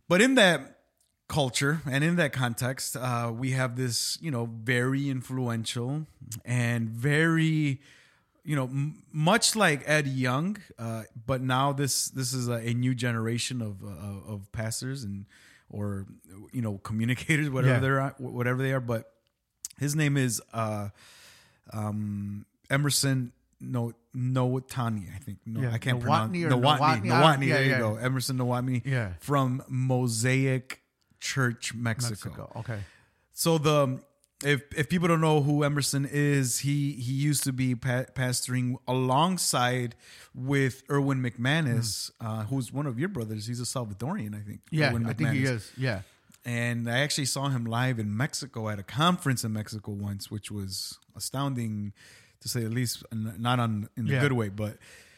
But 0.09 0.21
in 0.21 0.35
that 0.35 0.79
culture 1.27 1.81
and 1.89 2.03
in 2.03 2.15
that 2.15 2.31
context, 2.31 2.95
uh, 2.95 3.31
we 3.35 3.51
have 3.51 3.75
this, 3.75 4.17
you 4.21 4.31
know, 4.31 4.45
very 4.63 5.09
influential 5.09 6.07
and 6.45 6.89
very, 6.89 7.81
you 8.45 8.55
know, 8.55 8.63
m- 8.63 9.03
much 9.11 9.55
like 9.55 9.83
Ed 9.85 10.07
Young, 10.07 10.57
uh, 10.79 11.03
but 11.25 11.41
now 11.41 11.73
this 11.73 12.07
this 12.09 12.33
is 12.33 12.47
a, 12.47 12.53
a 12.69 12.73
new 12.73 12.95
generation 12.95 13.61
of 13.61 13.83
uh, 13.83 14.31
of 14.33 14.49
pastors 14.53 15.03
and 15.03 15.25
or 15.69 16.05
you 16.53 16.61
know 16.61 16.77
communicators, 16.77 17.49
whatever 17.49 17.73
Yeah. 17.73 17.79
they're 17.81 18.15
whatever 18.19 18.63
they 18.63 18.71
are. 18.71 18.79
But 18.79 19.11
his 19.79 19.95
name 19.95 20.17
is 20.17 20.41
uh, 20.53 20.89
um, 21.73 22.45
Emerson 22.69 23.31
No 23.59 23.93
Nowatani, 24.15 25.13
I 25.15 25.19
think. 25.19 25.39
No, 25.45 25.61
Yeah, 25.61 25.73
I 25.73 25.77
can't 25.77 25.99
Nowotny 25.99 26.47
pronounce 26.47 26.53
or. 26.53 26.57
Nowotny, 26.61 27.01
Nowotny. 27.03 27.47
Yeah, 27.47 27.53
there 27.55 27.63
you 27.63 27.71
yeah. 27.71 27.79
go. 27.79 27.95
Emerson 27.95 28.37
Nowotny. 28.37 28.81
Yeah. 28.85 29.13
From 29.19 29.63
Mosaic 29.67 30.81
Church, 31.19 31.73
Mexico. 31.73 32.29
Mexico. 32.29 32.51
Okay. 32.57 32.79
So 33.33 33.57
the 33.57 33.99
if 34.43 34.61
if 34.75 34.89
people 34.89 35.07
don't 35.07 35.21
know 35.21 35.41
who 35.41 35.63
Emerson 35.63 36.07
is, 36.09 36.59
he 36.59 36.93
he 36.93 37.13
used 37.13 37.43
to 37.43 37.53
be 37.53 37.73
pa- 37.75 38.05
pastoring 38.13 38.75
alongside 38.87 39.95
with 40.35 40.83
Erwin 40.91 41.21
McManus, 41.21 42.11
uh, 42.21 42.43
who's 42.43 42.71
one 42.71 42.85
of 42.85 42.99
your 42.99 43.09
brothers. 43.09 43.47
He's 43.47 43.59
a 43.59 43.63
Salvadorian, 43.63 44.35
I 44.35 44.41
think. 44.41 44.61
Yeah, 44.69 44.91
Erwin 44.91 45.07
I 45.07 45.13
think 45.13 45.31
he 45.31 45.43
is. 45.43 45.71
Yeah. 45.77 46.01
And 46.47 46.89
I 46.89 46.99
actually 46.99 47.25
saw 47.25 47.49
him 47.49 47.65
live 47.65 47.99
in 47.99 48.15
Mexico 48.15 48.69
at 48.69 48.79
a 48.79 48.83
conference 48.83 49.43
in 49.43 49.51
Mexico 49.51 49.91
once, 49.91 50.31
which 50.31 50.49
was 50.49 50.97
astounding 51.13 51.91
to 52.39 52.47
say 52.47 52.61
the 52.63 52.69
least. 52.69 53.03
Not 53.11 53.59
on 53.59 53.89
in 53.97 54.07
a 54.07 54.11
Yeah. 54.13 54.21
good 54.21 54.31
way, 54.31 54.47
but 54.47 54.77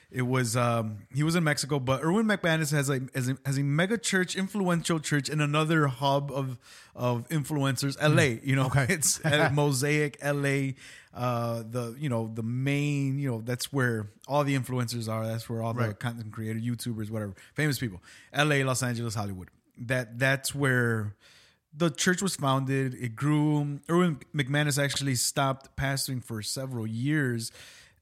it 0.10 0.24
was. 0.24 0.58
Um, 0.58 0.98
he 1.14 1.22
was 1.22 1.36
in 1.36 1.44
Mexico, 1.44 1.78
but 1.80 2.02
Erwin 2.04 2.26
McManus 2.26 2.72
has 2.72 2.90
a, 2.90 3.02
has 3.14 3.30
a 3.30 3.38
has 3.46 3.60
a 3.60 3.64
mega 3.64 3.96
church, 4.00 4.36
influential 4.36 5.00
church 5.00 5.30
and 5.30 5.40
another 5.40 5.86
hub 5.86 6.32
of 6.32 6.58
of 6.96 7.30
influencers, 7.30 7.96
L.A. 8.00 8.40
You 8.44 8.56
know, 8.56 8.66
Okay. 8.66 8.88
it's 8.90 9.24
at 9.24 9.54
Mosaic, 9.54 10.18
L.A. 10.22 10.74
Uh, 11.14 11.62
the 11.70 11.96
you 12.00 12.10
know 12.10 12.32
the 12.34 12.42
main 12.42 13.20
you 13.20 13.30
know 13.30 13.42
that's 13.42 13.72
where 13.72 14.08
all 14.28 14.44
the 14.44 14.56
influencers 14.58 15.08
are. 15.08 15.28
That's 15.28 15.48
where 15.48 15.62
all 15.62 15.76
the 15.76 15.82
Right. 15.90 16.00
content 16.00 16.32
creator, 16.32 16.58
YouTubers, 16.60 17.12
whatever, 17.12 17.36
famous 17.54 17.78
people. 17.78 18.02
L.A., 18.34 18.64
Los 18.64 18.82
Angeles, 18.82 19.14
Hollywood. 19.14 19.50
That 19.80 20.20
that's 20.20 20.54
where 20.54 21.16
the 21.74 21.90
church 21.90 22.22
was 22.22 22.36
founded. 22.36 22.94
It 22.94 23.16
grew. 23.16 23.80
Erwin 23.90 24.20
McManus 24.36 24.82
actually 24.82 25.16
stopped 25.16 25.76
pastoring 25.78 26.24
for 26.24 26.42
several 26.42 26.86
years 26.86 27.52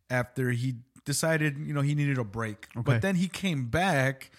after 0.10 0.52
he 0.52 0.76
decided, 1.06 1.58
you 1.58 1.74
know, 1.74 1.82
he 1.82 1.96
needed 1.96 2.18
a 2.18 2.24
break. 2.24 2.68
Okay. 2.76 2.84
But 2.84 3.02
then 3.02 3.16
he 3.16 3.28
came 3.28 3.68
back 3.68 4.32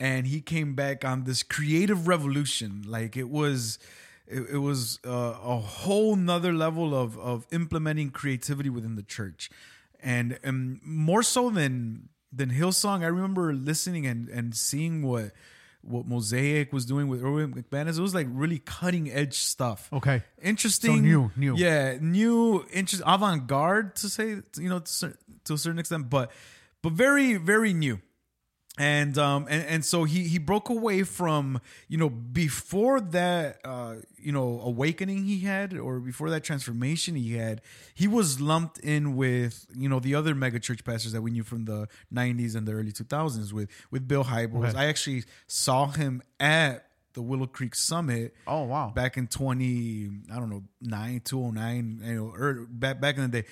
and 0.00 0.26
he 0.26 0.40
came 0.40 0.74
back 0.74 1.04
on 1.04 1.24
this 1.24 1.42
creative 1.42 2.08
revolution. 2.08 2.82
Like 2.86 3.16
it 3.16 3.28
was 3.28 3.78
it, 4.26 4.42
it 4.54 4.58
was 4.58 4.98
uh, 5.06 5.36
a 5.42 5.58
whole 5.58 6.16
nother 6.16 6.52
level 6.52 6.94
of 6.94 7.18
of 7.18 7.46
implementing 7.52 8.10
creativity 8.10 8.70
within 8.70 8.96
the 8.96 9.02
church. 9.02 9.50
And 10.00 10.38
and 10.42 10.80
more 10.82 11.22
so 11.22 11.50
than 11.50 12.08
than 12.32 12.50
Hillsong, 12.50 13.02
I 13.02 13.06
remember 13.06 13.52
listening 13.52 14.06
and 14.06 14.28
and 14.28 14.54
seeing 14.54 15.02
what 15.02 15.32
what 15.82 16.06
Mosaic 16.06 16.72
was 16.72 16.84
doing 16.86 17.08
with 17.08 17.22
Erwin 17.22 17.52
McManus. 17.54 17.98
It 17.98 18.02
was 18.02 18.14
like 18.14 18.26
really 18.30 18.58
cutting 18.58 19.10
edge 19.10 19.34
stuff. 19.34 19.88
Okay. 19.92 20.22
Interesting. 20.40 20.96
So 20.96 21.00
new, 21.00 21.30
new. 21.36 21.56
Yeah, 21.56 21.98
new, 22.00 22.64
interest, 22.72 23.02
avant 23.06 23.46
garde 23.46 23.96
to 23.96 24.08
say, 24.08 24.36
you 24.56 24.68
know, 24.68 24.80
to, 24.80 25.14
to 25.44 25.54
a 25.54 25.58
certain 25.58 25.78
extent, 25.78 26.08
but 26.08 26.30
but 26.82 26.92
very, 26.92 27.36
very 27.36 27.72
new. 27.72 28.00
And 28.78 29.18
um 29.18 29.46
and, 29.50 29.62
and 29.66 29.84
so 29.84 30.04
he 30.04 30.22
he 30.24 30.38
broke 30.38 30.70
away 30.70 31.02
from 31.02 31.60
you 31.88 31.98
know 31.98 32.08
before 32.08 33.02
that 33.02 33.58
uh 33.66 33.96
you 34.18 34.32
know 34.32 34.60
awakening 34.64 35.24
he 35.24 35.40
had 35.40 35.76
or 35.76 36.00
before 36.00 36.30
that 36.30 36.42
transformation 36.42 37.14
he 37.14 37.34
had 37.36 37.60
he 37.92 38.08
was 38.08 38.40
lumped 38.40 38.78
in 38.78 39.14
with 39.14 39.66
you 39.76 39.90
know 39.90 40.00
the 40.00 40.14
other 40.14 40.34
mega 40.34 40.58
church 40.58 40.84
pastors 40.84 41.12
that 41.12 41.20
we 41.20 41.30
knew 41.30 41.42
from 41.42 41.66
the 41.66 41.86
90s 42.14 42.56
and 42.56 42.66
the 42.66 42.72
early 42.72 42.92
2000s 42.92 43.52
with 43.52 43.68
with 43.90 44.08
Bill 44.08 44.24
Hybels. 44.24 44.70
Okay. 44.70 44.78
I 44.78 44.86
actually 44.86 45.24
saw 45.46 45.88
him 45.88 46.22
at 46.40 46.86
the 47.12 47.20
Willow 47.20 47.46
Creek 47.46 47.74
Summit 47.74 48.34
Oh 48.46 48.62
wow. 48.62 48.90
back 48.94 49.18
in 49.18 49.26
20 49.26 50.10
i 50.32 50.36
don't 50.36 50.48
know 50.48 50.62
9 50.80 51.20
209 51.22 52.00
you 52.02 52.14
know 52.14 52.32
or 52.34 52.66
back 52.70 53.02
back 53.02 53.16
in 53.18 53.30
the 53.30 53.42
day 53.42 53.48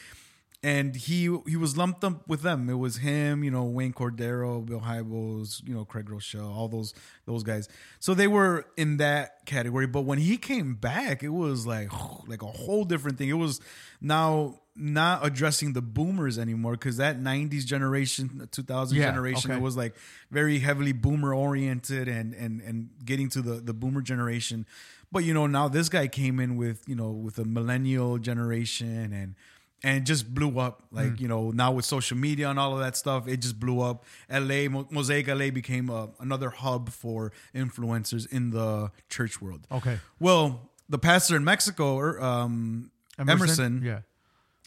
and 0.63 0.95
he 0.95 1.35
he 1.47 1.57
was 1.57 1.77
lumped 1.77 2.05
up 2.05 2.29
with 2.29 2.43
them. 2.43 2.69
It 2.69 2.75
was 2.75 2.97
him 2.99 3.43
you 3.43 3.51
know 3.51 3.65
wayne 3.65 3.93
cordeiro 3.93 4.65
bill 4.65 4.81
hybels 4.81 5.67
you 5.67 5.75
know 5.75 5.85
craig 5.85 6.07
groeschel 6.07 6.55
all 6.55 6.69
those 6.69 6.93
those 7.25 7.43
guys. 7.43 7.69
So 7.99 8.13
they 8.15 8.27
were 8.27 8.67
in 8.77 8.99
that 8.99 9.47
category. 9.47 9.87
But 9.87 10.03
when 10.03 10.19
he 10.19 10.37
came 10.37 10.75
back 10.75 11.23
it 11.23 11.31
was 11.31 11.67
like 11.67 11.91
like 12.29 12.43
a 12.43 12.47
whole 12.47 12.85
different 12.85 13.17
thing. 13.19 13.29
It 13.31 13.35
was 13.35 13.61
now 14.01 14.61
not 14.77 15.27
addressing 15.27 15.73
the 15.73 15.83
boomers 15.83 16.39
anymore 16.39 16.73
because 16.73 16.97
that 16.99 17.19
90s 17.19 17.67
generation 17.67 18.49
2000 18.51 18.97
Yeah, 18.97 19.07
generation 19.07 19.51
okay. 19.51 19.59
it 19.59 19.63
was 19.63 19.77
like 19.77 19.95
very 20.31 20.59
heavily 20.59 20.93
boomer 20.93 21.35
oriented 21.35 22.07
and 22.09 22.35
and 22.35 22.61
and 22.61 22.91
getting 23.05 23.29
to 23.31 23.41
the 23.43 23.55
the 23.55 23.73
boomer 23.75 24.03
generation. 24.03 24.67
But 25.13 25.25
you 25.25 25.33
know 25.35 25.47
now 25.47 25.69
this 25.69 25.89
guy 25.89 26.07
came 26.07 26.39
in 26.39 26.57
with 26.57 26.83
you 26.87 26.95
know 26.95 27.11
with 27.11 27.39
a 27.39 27.45
millennial 27.45 28.19
generation 28.19 29.13
and 29.13 29.35
and 29.83 29.97
it 29.99 30.05
just 30.05 30.33
blew 30.35 30.59
up. 30.59 30.83
Like 30.91 31.13
Mm. 31.15 31.21
you 31.21 31.29
know, 31.29 31.51
now 31.51 31.73
with 31.73 31.85
social 31.85 32.17
media 32.17 32.51
and 32.51 32.59
all 32.59 32.73
of 32.75 32.81
that 32.81 32.97
stuff, 32.97 33.27
it 33.29 33.39
just 33.39 33.59
blew 33.59 33.81
up. 33.81 34.05
LA 34.31 34.69
Mosaic 34.91 35.27
LA 35.29 35.51
became 35.51 35.89
a, 35.91 36.09
another 36.21 36.51
hub 36.51 36.91
for 36.91 37.33
influencers 37.55 38.31
in 38.31 38.51
the 38.51 38.91
church 39.09 39.41
world. 39.41 39.67
Okay. 39.73 39.99
Well, 40.19 40.71
the 40.89 40.99
pastor 40.99 41.37
in 41.37 41.45
Mexico, 41.45 41.99
er, 41.99 42.21
um, 42.23 42.91
Emerson, 43.19 43.83
Yeah. 43.85 44.01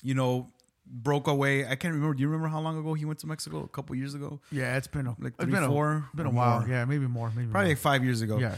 you 0.01 0.13
know, 0.13 0.49
broke 0.85 1.27
away. 1.27 1.65
I 1.65 1.75
can't 1.75 1.93
remember. 1.93 2.13
Do 2.13 2.21
you 2.21 2.27
remember 2.27 2.47
how 2.49 2.59
long 2.61 2.77
ago 2.77 2.93
he 2.93 3.05
went 3.05 3.19
to 3.19 3.27
Mexico? 3.27 3.63
A 3.63 3.67
couple 3.67 3.95
years 3.95 4.13
ago, 4.13 4.39
Yeah, 4.51 4.77
it's 4.77 4.87
been 4.87 5.07
a, 5.07 5.15
Like 5.19 5.33
it's 5.35 5.43
three, 5.43 5.51
been 5.53 5.63
a, 5.63 5.67
four 5.67 6.07
been 6.15 6.25
a 6.25 6.29
while. 6.29 6.59
more. 6.61 6.69
Yeah, 6.69 6.85
maybe 6.85 7.07
more. 7.07 7.29
Maybe 7.35 7.47
probably 7.51 7.67
more. 7.69 7.75
like 7.75 7.77
five 7.79 8.03
years 8.03 8.21
ago. 8.21 8.37
Yeah. 8.37 8.55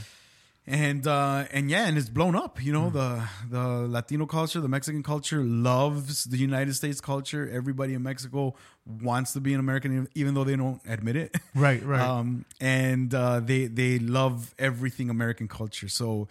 And 0.67 1.05
uh 1.05 1.45
and 1.51 1.69
yeah 1.69 1.85
and 1.87 1.95
it's 1.97 2.09
blown 2.09 2.35
up 2.35 2.63
you 2.63 2.73
know 2.73 2.89
the 2.89 3.23
the 3.51 3.63
latino 3.87 4.25
culture 4.25 4.59
the 4.59 4.67
mexican 4.67 5.03
culture 5.03 5.43
loves 5.43 6.23
the 6.25 6.37
united 6.37 6.73
states 6.73 6.99
culture. 6.99 7.47
Everybody 7.53 7.93
in 7.93 8.01
mexico 8.01 8.55
wants 9.01 9.33
to 9.33 9.41
be 9.41 9.53
an 9.53 9.59
american 9.59 10.07
even 10.15 10.33
though 10.33 10.43
they 10.43 10.55
don't 10.55 10.81
admit 10.87 11.15
it. 11.17 11.35
Right, 11.55 11.83
right. 11.85 12.01
um 12.01 12.45
and 12.59 13.13
uh 13.13 13.39
they 13.41 13.67
they 13.67 13.99
love 13.99 14.55
everything 14.57 15.09
american 15.11 15.47
culture. 15.47 15.87
So 15.87 16.27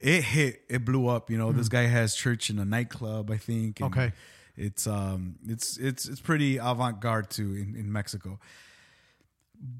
it 0.00 0.22
hit 0.22 0.62
it 0.68 0.84
blew 0.84 1.08
up 1.08 1.30
you 1.30 1.38
know. 1.38 1.50
This 1.52 1.68
guy 1.68 1.86
has 1.86 2.14
church 2.14 2.50
in 2.50 2.58
a 2.58 2.64
nightclub 2.64 3.30
i 3.30 3.36
think 3.38 3.80
and 3.80 3.90
Okay. 3.90 4.12
it's 4.56 4.86
um 4.86 5.36
it's 5.48 5.78
it's 5.78 6.06
it's 6.06 6.20
pretty 6.20 6.58
avant-garde 6.58 7.30
too 7.30 7.54
in, 7.54 7.74
in 7.74 7.90
mexico. 7.90 8.38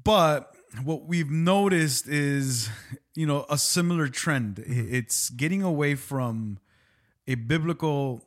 But 0.03 0.53
what 0.83 1.05
we've 1.05 1.31
noticed 1.31 2.07
is, 2.07 2.69
you 3.15 3.25
know, 3.25 3.45
a 3.49 3.57
similar 3.57 4.07
trend. 4.07 4.63
It's 4.65 5.29
getting 5.29 5.63
away 5.63 5.95
from 5.95 6.59
a 7.27 7.35
biblical 7.35 8.23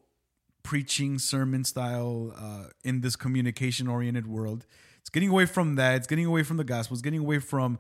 preaching 0.63 1.19
sermon 1.19 1.65
style 1.65 2.33
uh, 2.37 2.65
in 2.85 3.01
this 3.01 3.17
communication 3.17 3.89
oriented 3.89 4.27
world. 4.27 4.67
It's 5.01 5.11
getting 5.11 5.31
away 5.31 5.47
from 5.47 5.75
that. 5.77 5.97
It's 5.97 6.07
getting 6.07 6.27
away 6.27 6.43
from 6.43 6.57
the 6.57 6.65
gospel. 6.65 6.95
It's 6.95 7.03
getting 7.03 7.21
away 7.21 7.39
from 7.39 7.79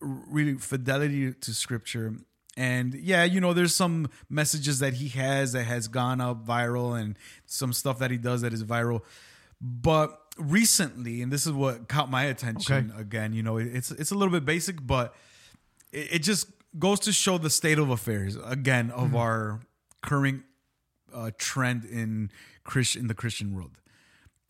really 0.00 0.54
fidelity 0.54 1.32
to 1.32 1.54
scripture. 1.54 2.14
And 2.56 2.94
yeah, 2.94 3.24
you 3.24 3.40
know, 3.40 3.52
there's 3.52 3.74
some 3.74 4.08
messages 4.28 4.78
that 4.80 4.94
he 4.94 5.08
has 5.10 5.52
that 5.52 5.64
has 5.64 5.88
gone 5.88 6.20
up 6.20 6.46
viral 6.46 6.98
and 6.98 7.16
some 7.44 7.72
stuff 7.72 7.98
that 7.98 8.10
he 8.10 8.16
does 8.16 8.42
that 8.42 8.52
is 8.52 8.64
viral. 8.64 9.02
But 9.60 10.25
recently, 10.38 11.22
and 11.22 11.32
this 11.32 11.46
is 11.46 11.52
what 11.52 11.88
caught 11.88 12.10
my 12.10 12.24
attention 12.24 12.90
Okay. 12.92 13.00
again, 13.00 13.32
you 13.32 13.42
know, 13.42 13.56
it's 13.56 13.90
it's 13.90 14.10
a 14.10 14.14
little 14.14 14.32
bit 14.32 14.44
basic, 14.44 14.86
but 14.86 15.14
it, 15.92 16.14
it 16.14 16.18
just 16.22 16.46
goes 16.78 17.00
to 17.00 17.12
show 17.12 17.38
the 17.38 17.50
state 17.50 17.78
of 17.78 17.90
affairs 17.90 18.36
again 18.44 18.90
of 18.90 19.14
our 19.14 19.60
current 20.02 20.42
uh, 21.14 21.30
trend 21.38 21.84
in 21.84 22.30
Christian 22.64 23.02
in 23.02 23.08
the 23.08 23.14
Christian 23.14 23.54
world. 23.54 23.78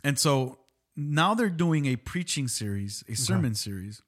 And 0.02 0.18
so 0.18 0.58
now 0.96 1.34
they're 1.34 1.48
doing 1.50 1.86
a 1.86 1.96
preaching 1.96 2.48
series, 2.48 3.04
a 3.08 3.14
sermon 3.14 3.54
series, 3.54 4.02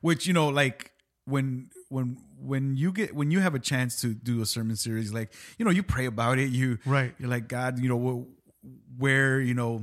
which 0.00 0.26
you 0.26 0.32
know, 0.32 0.48
like 0.48 0.92
when 1.24 1.70
when 1.88 2.18
when 2.38 2.76
you 2.76 2.92
get 2.92 3.14
when 3.14 3.30
you 3.30 3.40
have 3.40 3.54
a 3.54 3.58
chance 3.58 4.00
to 4.02 4.14
do 4.14 4.40
a 4.42 4.46
sermon 4.46 4.76
series, 4.76 5.12
like 5.12 5.32
you 5.58 5.64
know, 5.64 5.70
you 5.70 5.82
pray 5.82 6.06
about 6.06 6.38
it, 6.38 6.50
you 6.50 6.78
Right. 6.84 7.14
you're 7.18 7.28
like 7.30 7.48
God, 7.48 7.78
you 7.78 7.88
know, 7.88 7.98
wh- 7.98 9.00
where 9.00 9.40
you 9.40 9.54
know, 9.54 9.82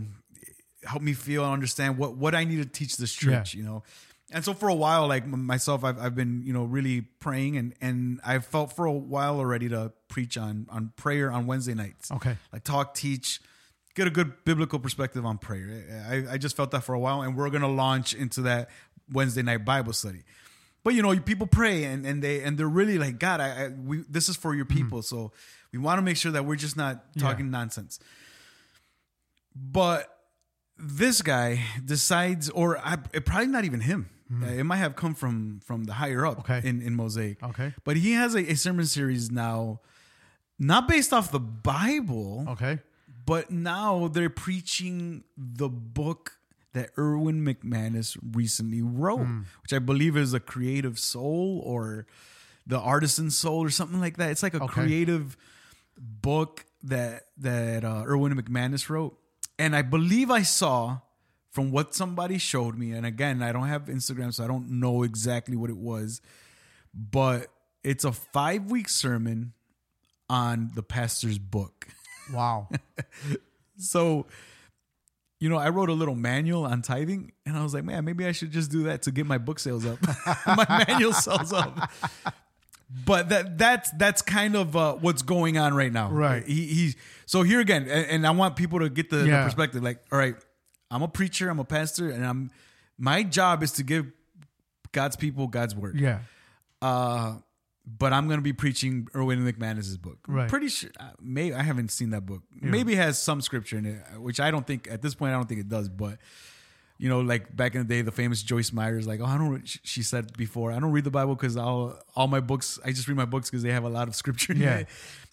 help 0.85 1.01
me 1.01 1.13
feel 1.13 1.43
and 1.43 1.53
understand 1.53 1.97
what 1.97 2.15
what 2.15 2.35
I 2.35 2.43
need 2.43 2.57
to 2.57 2.65
teach 2.65 2.97
this 2.97 3.13
church, 3.13 3.53
you 3.53 3.63
know. 3.63 3.83
And 4.31 4.43
so 4.43 4.53
for 4.53 4.67
a 4.67 4.73
while, 4.73 5.07
like 5.07 5.27
myself, 5.27 5.83
I've, 5.83 5.99
I've 5.99 6.15
been, 6.15 6.41
you 6.43 6.53
know, 6.53 6.63
really 6.63 7.01
praying 7.01 7.57
and, 7.57 7.75
and 7.79 8.19
I 8.25 8.39
felt 8.39 8.73
for 8.73 8.85
a 8.85 8.91
while 8.91 9.37
already 9.37 9.69
to 9.69 9.93
preach 10.07 10.37
on, 10.37 10.65
on 10.69 10.91
prayer 10.95 11.31
on 11.31 11.45
Wednesday 11.45 11.75
nights. 11.75 12.11
Okay. 12.11 12.35
Like 12.51 12.63
talk, 12.63 12.95
teach, 12.95 13.41
get 13.93 14.07
a 14.07 14.09
good 14.09 14.43
biblical 14.43 14.79
perspective 14.79 15.23
on 15.23 15.37
prayer. 15.37 16.05
I, 16.09 16.33
I 16.33 16.37
just 16.37 16.55
felt 16.55 16.71
that 16.71 16.83
for 16.83 16.95
a 16.95 16.99
while 16.99 17.21
and 17.21 17.37
we're 17.37 17.49
going 17.51 17.61
to 17.61 17.67
launch 17.67 18.15
into 18.15 18.41
that 18.41 18.71
Wednesday 19.11 19.43
night 19.43 19.65
Bible 19.65 19.93
study. 19.93 20.23
But 20.83 20.95
you 20.95 21.03
know, 21.03 21.17
people 21.19 21.45
pray 21.45 21.83
and, 21.83 22.03
and 22.03 22.23
they, 22.23 22.41
and 22.41 22.57
they're 22.57 22.67
really 22.67 22.97
like, 22.97 23.19
God, 23.19 23.39
I, 23.39 23.65
I 23.65 23.67
we, 23.67 24.03
this 24.09 24.29
is 24.29 24.35
for 24.35 24.55
your 24.55 24.65
mm-hmm. 24.65 24.77
people. 24.77 25.01
So 25.03 25.31
we 25.71 25.77
want 25.77 25.99
to 25.99 26.01
make 26.01 26.17
sure 26.17 26.31
that 26.31 26.43
we're 26.43 26.55
just 26.55 26.75
not 26.75 27.03
talking 27.19 27.51
nonsense. 27.51 27.99
But 29.55 30.12
this 30.83 31.21
guy 31.21 31.63
decides, 31.83 32.49
or 32.49 32.77
I, 32.77 32.97
it 33.13 33.25
probably 33.25 33.47
not 33.47 33.65
even 33.65 33.79
him. 33.81 34.09
Uh, 34.41 34.47
It 34.47 34.63
might 34.63 34.77
have 34.77 34.95
come 34.95 35.13
from 35.15 35.59
from 35.63 35.83
the 35.85 35.93
higher 35.93 36.25
up 36.25 36.39
Okay. 36.39 36.61
in 36.67 36.81
in 36.81 36.95
Mosaic. 36.95 37.41
Okay. 37.43 37.73
but 37.83 37.97
he 37.97 38.13
has 38.13 38.35
a, 38.35 38.51
a 38.51 38.55
sermon 38.55 38.85
series 38.85 39.29
now, 39.31 39.79
not 40.57 40.87
based 40.87 41.13
off 41.13 41.31
the 41.31 41.39
Bible, 41.39 42.45
Okay. 42.49 42.79
but 43.25 43.51
now 43.51 44.07
they're 44.07 44.29
preaching 44.47 45.23
the 45.37 45.69
book 45.69 46.37
that 46.73 46.89
Erwin 46.97 47.45
McManus 47.45 48.17
recently 48.33 48.81
wrote, 48.81 49.27
which 49.61 49.73
I 49.73 49.79
believe 49.79 50.17
is 50.17 50.33
a 50.33 50.39
creative 50.39 50.97
soul 50.97 51.61
or 51.63 52.07
the 52.65 52.79
artisan 52.79 53.29
soul 53.29 53.63
or 53.63 53.69
something 53.69 54.01
like 54.01 54.17
that. 54.17 54.31
It's 54.31 54.41
like 54.41 54.55
a 54.55 54.63
Okay. 54.63 54.73
creative 54.81 55.37
book 55.97 56.65
that 56.81 57.27
that 57.37 57.83
uh, 57.85 58.03
Erwin 58.07 58.33
McManus 58.33 58.89
wrote, 58.89 59.15
and 59.59 59.75
I 59.75 59.81
believe 59.81 60.31
I 60.31 60.41
saw 60.41 60.99
from 61.51 61.71
what 61.71 61.93
somebody 61.93 62.37
showed 62.37 62.77
me. 62.77 62.91
And 62.91 63.05
again, 63.05 63.43
I 63.43 63.51
don't 63.51 63.67
have 63.67 63.85
Instagram, 63.85 64.33
so 64.33 64.43
I 64.43 64.47
don't 64.47 64.79
know 64.79 65.03
exactly 65.03 65.55
what 65.55 65.69
it 65.69 65.77
was, 65.77 66.21
but 66.93 67.47
it's 67.83 68.03
a 68.03 68.11
five 68.11 68.71
week 68.71 68.89
sermon 68.89 69.53
on 70.29 70.71
the 70.75 70.83
pastor's 70.83 71.39
book. 71.39 71.87
Wow. 72.31 72.69
So, 73.77 74.27
you 75.41 75.49
know, 75.49 75.57
I 75.57 75.69
wrote 75.69 75.89
a 75.89 75.93
little 75.93 76.15
manual 76.15 76.65
on 76.65 76.81
tithing, 76.81 77.33
and 77.45 77.57
I 77.57 77.61
was 77.61 77.73
like, 77.73 77.83
man, 77.83 78.05
maybe 78.05 78.25
I 78.25 78.31
should 78.31 78.51
just 78.51 78.71
do 78.71 78.83
that 78.83 79.01
to 79.01 79.11
get 79.11 79.25
my 79.25 79.37
book 79.37 79.59
sales 79.59 79.85
up. 79.85 79.99
my 80.47 80.85
manual 80.87 81.11
sells 81.11 81.51
up. 81.51 81.91
But 83.05 83.29
that 83.29 83.57
that's 83.57 83.89
that's 83.91 84.21
kind 84.21 84.55
of 84.55 84.75
uh, 84.75 84.93
what's 84.95 85.23
going 85.23 85.57
on 85.57 85.73
right 85.73 85.91
now. 85.91 86.09
Right. 86.11 86.45
He 86.45 86.67
he's 86.67 86.95
so 87.25 87.41
here 87.41 87.59
again, 87.59 87.83
and, 87.89 88.05
and 88.07 88.27
I 88.27 88.31
want 88.31 88.55
people 88.55 88.79
to 88.79 88.89
get 88.89 89.09
the, 89.09 89.17
the 89.17 89.45
perspective. 89.45 89.81
Like, 89.81 89.99
all 90.11 90.17
right, 90.19 90.35
I'm 90.91 91.01
a 91.01 91.07
preacher, 91.07 91.49
I'm 91.49 91.59
a 91.59 91.65
pastor, 91.65 92.11
and 92.11 92.23
I'm 92.25 92.51
my 92.97 93.23
job 93.23 93.63
is 93.63 93.71
to 93.73 93.83
give 93.83 94.11
God's 94.91 95.15
people 95.15 95.47
God's 95.47 95.75
word. 95.75 95.99
Yeah. 95.99 96.19
Uh, 96.81 97.37
but 97.85 98.13
I'm 98.13 98.27
going 98.27 98.37
to 98.37 98.43
be 98.43 98.53
preaching 98.53 99.07
Erwin 99.15 99.43
McManus's 99.43 99.97
book. 99.97 100.19
I'm 100.29 100.47
Pretty 100.47 100.69
sure. 100.69 100.89
uh, 100.99 101.09
Maybe 101.21 101.53
I 101.55 101.63
haven't 101.63 101.89
seen 101.91 102.11
that 102.11 102.25
book. 102.25 102.43
Maybe 102.61 102.93
it 102.93 102.97
has 102.97 103.17
some 103.17 103.41
scripture 103.41 103.77
in 103.77 103.85
it, 103.85 104.21
which 104.21 104.39
I 104.39 104.51
don't 104.51 104.65
think 104.65 104.87
at 104.89 105.01
this 105.01 105.15
point 105.15 105.33
I 105.33 105.35
don't 105.35 105.49
think 105.49 105.59
it 105.61 105.67
does. 105.67 105.89
But 105.89 106.19
you 107.03 107.09
know, 107.09 107.19
like 107.19 107.53
back 107.53 107.75
in 107.75 107.81
the 107.85 107.93
day, 107.95 108.01
the 108.01 108.13
famous 108.13 108.41
Joyce 108.41 108.71
Myers, 108.71 109.05
like, 109.05 109.19
oh, 109.19 109.25
I 109.25 109.37
don't. 109.37 109.61
She 109.65 110.03
said 110.03 110.31
before, 110.37 110.71
I 110.71 110.79
don't 110.79 110.93
read 110.93 111.03
the 111.03 111.11
Bible 111.11 111.35
because 111.35 111.57
all 111.57 111.99
all 112.15 112.27
my 112.27 112.39
books, 112.39 112.79
I 112.85 112.91
just 112.93 113.07
read 113.09 113.17
my 113.17 113.25
books 113.25 113.49
because 113.49 113.61
they 113.61 113.71
have 113.73 113.83
a 113.83 113.89
lot 113.89 114.07
of 114.07 114.15
scripture. 114.15 114.53
Yeah. 114.55 114.77
it. 114.77 114.87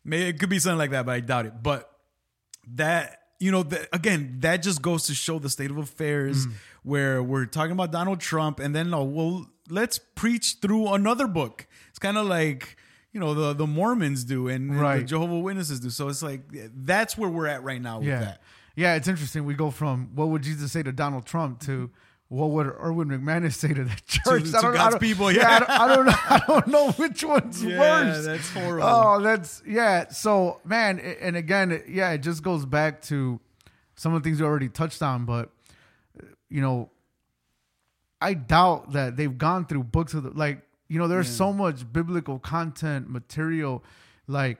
Maybe 0.04 0.24
it 0.30 0.40
could 0.40 0.48
be 0.50 0.58
something 0.58 0.78
like 0.78 0.90
that, 0.90 1.06
but 1.06 1.12
I 1.12 1.20
doubt 1.20 1.46
it. 1.46 1.62
But 1.62 1.88
that 2.74 3.18
you 3.38 3.50
know 3.52 3.62
that 3.62 3.88
again 3.92 4.36
that 4.40 4.62
just 4.62 4.82
goes 4.82 5.04
to 5.06 5.14
show 5.14 5.38
the 5.38 5.48
state 5.48 5.70
of 5.70 5.78
affairs 5.78 6.46
Mm. 6.46 6.52
where 6.82 7.22
we're 7.22 7.46
talking 7.46 7.72
about 7.72 7.90
donald 7.90 8.20
trump 8.20 8.60
and 8.60 8.74
then 8.76 8.92
oh 8.92 9.04
well 9.04 9.46
let's 9.70 9.98
preach 9.98 10.56
through 10.60 10.88
another 10.92 11.26
book 11.26 11.66
it's 11.88 11.98
kind 11.98 12.18
of 12.18 12.26
like 12.26 12.76
you 13.12 13.18
know 13.20 13.32
the 13.34 13.54
the 13.54 13.66
mormons 13.66 14.24
do 14.24 14.48
and, 14.48 14.70
and 14.70 15.00
the 15.00 15.04
jehovah 15.04 15.38
witnesses 15.38 15.80
do 15.80 15.88
so 15.90 16.08
it's 16.08 16.22
like 16.22 16.42
that's 16.84 17.16
where 17.16 17.30
we're 17.30 17.46
at 17.46 17.62
right 17.64 17.80
now 17.80 17.98
with 17.98 18.08
Yeah. 18.08 18.20
that 18.20 18.42
Yeah, 18.80 18.94
it's 18.94 19.08
interesting. 19.08 19.44
We 19.44 19.52
go 19.52 19.70
from 19.70 20.10
what 20.14 20.28
would 20.28 20.42
Jesus 20.42 20.72
say 20.72 20.82
to 20.82 20.90
Donald 20.92 21.26
Trump 21.26 21.60
to 21.60 21.90
what 22.28 22.50
would 22.50 22.66
Erwin 22.66 23.08
McManus 23.08 23.54
say 23.54 23.74
to 23.74 23.84
the 23.84 24.00
church? 24.06 24.44
to 24.44 24.72
God's 24.72 24.96
people, 24.98 25.26
I 25.26 25.30
yeah. 25.32 25.58
don't, 25.58 25.70
I 25.70 25.94
don't 25.94 26.06
know. 26.06 26.12
I 26.30 26.42
don't 26.46 26.66
know 26.68 26.90
which 26.92 27.22
one's 27.22 27.62
Yeah, 27.62 27.78
worse. 27.78 28.24
that's 28.24 28.50
horrible. 28.50 28.88
Oh, 28.88 29.20
that's 29.20 29.62
yeah. 29.66 30.08
So 30.08 30.60
man, 30.64 30.98
and 30.98 31.36
again, 31.36 31.82
yeah, 31.88 32.12
it 32.12 32.18
just 32.22 32.42
goes 32.42 32.64
back 32.64 33.02
to 33.02 33.38
some 33.96 34.14
of 34.14 34.22
the 34.22 34.28
things 34.28 34.40
we 34.40 34.46
already 34.46 34.70
touched 34.70 35.02
on, 35.02 35.26
but 35.26 35.50
you 36.48 36.62
know, 36.62 36.90
I 38.20 38.32
doubt 38.34 38.92
that 38.92 39.16
they've 39.16 39.36
gone 39.36 39.66
through 39.66 39.84
books 39.84 40.14
of 40.14 40.22
the, 40.22 40.30
like 40.30 40.62
you 40.88 40.98
know, 40.98 41.06
there's 41.06 41.28
so 41.28 41.52
much 41.52 41.90
biblical 41.92 42.38
content 42.38 43.10
material, 43.10 43.84
like 44.26 44.58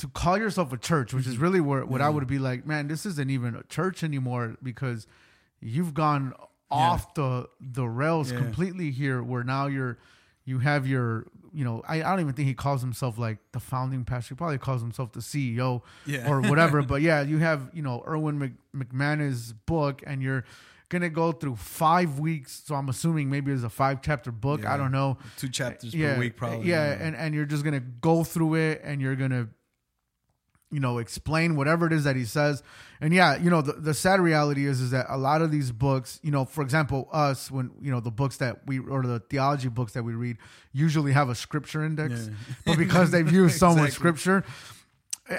to 0.00 0.08
call 0.08 0.36
yourself 0.38 0.72
a 0.72 0.76
church, 0.78 1.14
which 1.14 1.26
is 1.26 1.34
Mm-hmm. 1.34 1.42
really 1.42 1.60
where 1.60 1.84
what 1.86 2.00
I 2.02 2.08
would 2.10 2.26
be 2.26 2.38
like, 2.38 2.66
man, 2.66 2.88
this 2.88 3.06
isn't 3.06 3.30
even 3.30 3.54
a 3.54 3.62
church 3.64 4.02
anymore 4.04 4.56
because 4.62 5.06
you've 5.60 5.94
gone 5.94 6.34
off 6.70 7.14
the 7.14 7.48
the 7.60 7.86
rails 7.88 8.30
Yeah. 8.30 8.38
completely 8.38 8.90
here 8.90 9.22
where 9.22 9.42
now 9.44 9.66
you're 9.66 9.98
you 10.44 10.58
have 10.60 10.86
your 10.86 11.26
you 11.52 11.64
know 11.64 11.82
I, 11.88 11.96
I 12.02 12.10
don't 12.10 12.20
even 12.20 12.32
think 12.34 12.46
he 12.48 12.54
calls 12.54 12.80
himself 12.80 13.18
like 13.18 13.38
the 13.52 13.58
founding 13.60 14.04
pastor 14.04 14.34
he 14.34 14.36
probably 14.36 14.58
calls 14.58 14.80
himself 14.80 15.10
the 15.12 15.18
ceo 15.20 15.82
Yeah. 16.06 16.30
or 16.30 16.40
whatever 16.40 16.80
but 16.92 17.02
yeah 17.02 17.22
you 17.22 17.38
have 17.38 17.70
you 17.74 17.82
know 17.82 18.04
erwin 18.06 18.38
Mc, 18.38 18.52
mcmanus 18.74 19.52
book 19.66 20.02
and 20.06 20.22
you're 20.22 20.44
gonna 20.90 21.10
go 21.10 21.32
through 21.32 21.56
five 21.56 22.20
weeks 22.20 22.62
so 22.66 22.74
i'm 22.76 22.88
assuming 22.88 23.28
maybe 23.28 23.50
it's 23.52 23.64
a 23.64 23.68
five 23.68 24.00
chapter 24.00 24.30
book 24.32 24.64
i 24.64 24.76
don't 24.76 24.92
know 24.92 25.18
two 25.36 25.48
chapters 25.48 25.92
yeah, 25.92 26.14
per 26.14 26.20
week 26.20 26.36
probably 26.36 26.68
Yeah, 26.68 26.92
and 27.00 27.16
and 27.16 27.34
you're 27.34 27.46
just 27.46 27.64
gonna 27.64 27.80
go 27.80 28.22
through 28.24 28.54
it, 28.54 28.80
and 28.84 29.00
you're 29.00 29.16
gonna 29.16 29.48
you 30.70 30.80
know, 30.80 30.98
explain 30.98 31.56
whatever 31.56 31.86
it 31.86 31.92
is 31.92 32.04
that 32.04 32.16
he 32.16 32.24
says. 32.24 32.62
And 33.00 33.12
yeah, 33.12 33.36
you 33.36 33.50
know, 33.50 33.62
the, 33.62 33.72
the 33.72 33.94
sad 33.94 34.20
reality 34.20 34.66
is 34.66 34.80
is 34.80 34.90
that 34.92 35.06
a 35.08 35.16
lot 35.16 35.42
of 35.42 35.50
these 35.50 35.72
books, 35.72 36.20
you 36.22 36.30
know, 36.30 36.44
for 36.44 36.62
example, 36.62 37.08
us 37.12 37.50
when 37.50 37.70
you 37.80 37.90
know 37.90 38.00
the 38.00 38.10
books 38.10 38.36
that 38.38 38.66
we 38.66 38.78
or 38.78 39.02
the 39.02 39.20
theology 39.20 39.68
books 39.68 39.92
that 39.92 40.02
we 40.02 40.14
read 40.14 40.36
usually 40.72 41.12
have 41.12 41.28
a 41.28 41.34
scripture 41.34 41.84
index, 41.84 42.28
Yeah. 42.28 42.34
but 42.66 42.78
because 42.78 43.10
they've 43.10 43.30
used 43.32 43.58
so 43.64 43.74
much 43.74 43.92
scripture. 43.92 44.44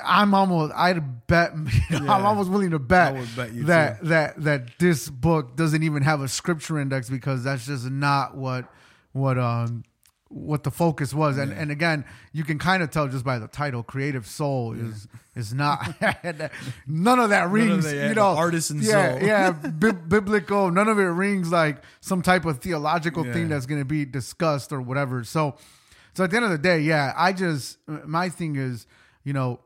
I'm 0.05 0.33
almost. 0.33 0.73
I'd 0.73 1.27
bet. 1.27 1.51
You 1.89 1.99
know, 1.99 2.13
I'm 2.13 2.25
almost 2.25 2.49
willing 2.49 2.71
to 2.71 2.79
bet, 2.79 3.13
bet 3.35 3.65
that 3.67 4.03
that 4.05 4.43
that 4.43 4.79
this 4.79 5.09
book 5.09 5.57
doesn't 5.57 5.83
even 5.83 6.03
have 6.03 6.21
a 6.21 6.29
scripture 6.29 6.79
index 6.79 7.09
because 7.09 7.43
that's 7.43 7.65
just 7.65 7.89
not 7.89 8.35
what 8.35 8.71
what 9.11 9.37
um 9.37 9.83
what 10.33 10.63
the 10.63 10.71
focus 10.71 11.13
was. 11.13 11.37
And 11.37 11.51
and 11.51 11.71
again, 11.71 12.05
you 12.31 12.43
can 12.43 12.57
kind 12.57 12.81
of 12.81 12.89
tell 12.89 13.07
just 13.07 13.25
by 13.25 13.39
the 13.39 13.47
title, 13.47 13.83
"Creative 13.83 14.25
Soul" 14.25 14.73
is 14.73 15.07
is 15.35 15.53
not 15.53 15.95
none 16.87 17.19
of 17.19 17.29
that 17.29 17.49
rings. 17.49 17.85
that, 17.85 17.95
yeah, 17.95 18.09
you 18.09 18.15
know, 18.15 18.33
the 18.33 18.39
artisan 18.39 18.81
yeah, 18.81 19.11
soul. 19.11 19.27
yeah, 19.27 19.51
bi- 19.79 19.91
biblical. 19.91 20.71
None 20.71 20.87
of 20.87 20.99
it 20.99 21.03
rings 21.03 21.51
like 21.51 21.83
some 21.99 22.21
type 22.21 22.45
of 22.45 22.59
theological 22.59 23.23
thing 23.23 23.49
that's 23.49 23.65
going 23.65 23.81
to 23.81 23.85
be 23.85 24.05
discussed 24.05 24.71
or 24.71 24.81
whatever. 24.81 25.23
So, 25.23 25.55
so 26.13 26.23
at 26.23 26.31
the 26.31 26.37
end 26.37 26.45
of 26.45 26.51
the 26.51 26.57
day, 26.57 26.79
yeah, 26.79 27.13
I 27.15 27.33
just 27.33 27.77
uh, 27.87 27.99
my 28.05 28.29
thing 28.29 28.55
is, 28.55 28.87
you 29.23 29.33
know, 29.33 29.59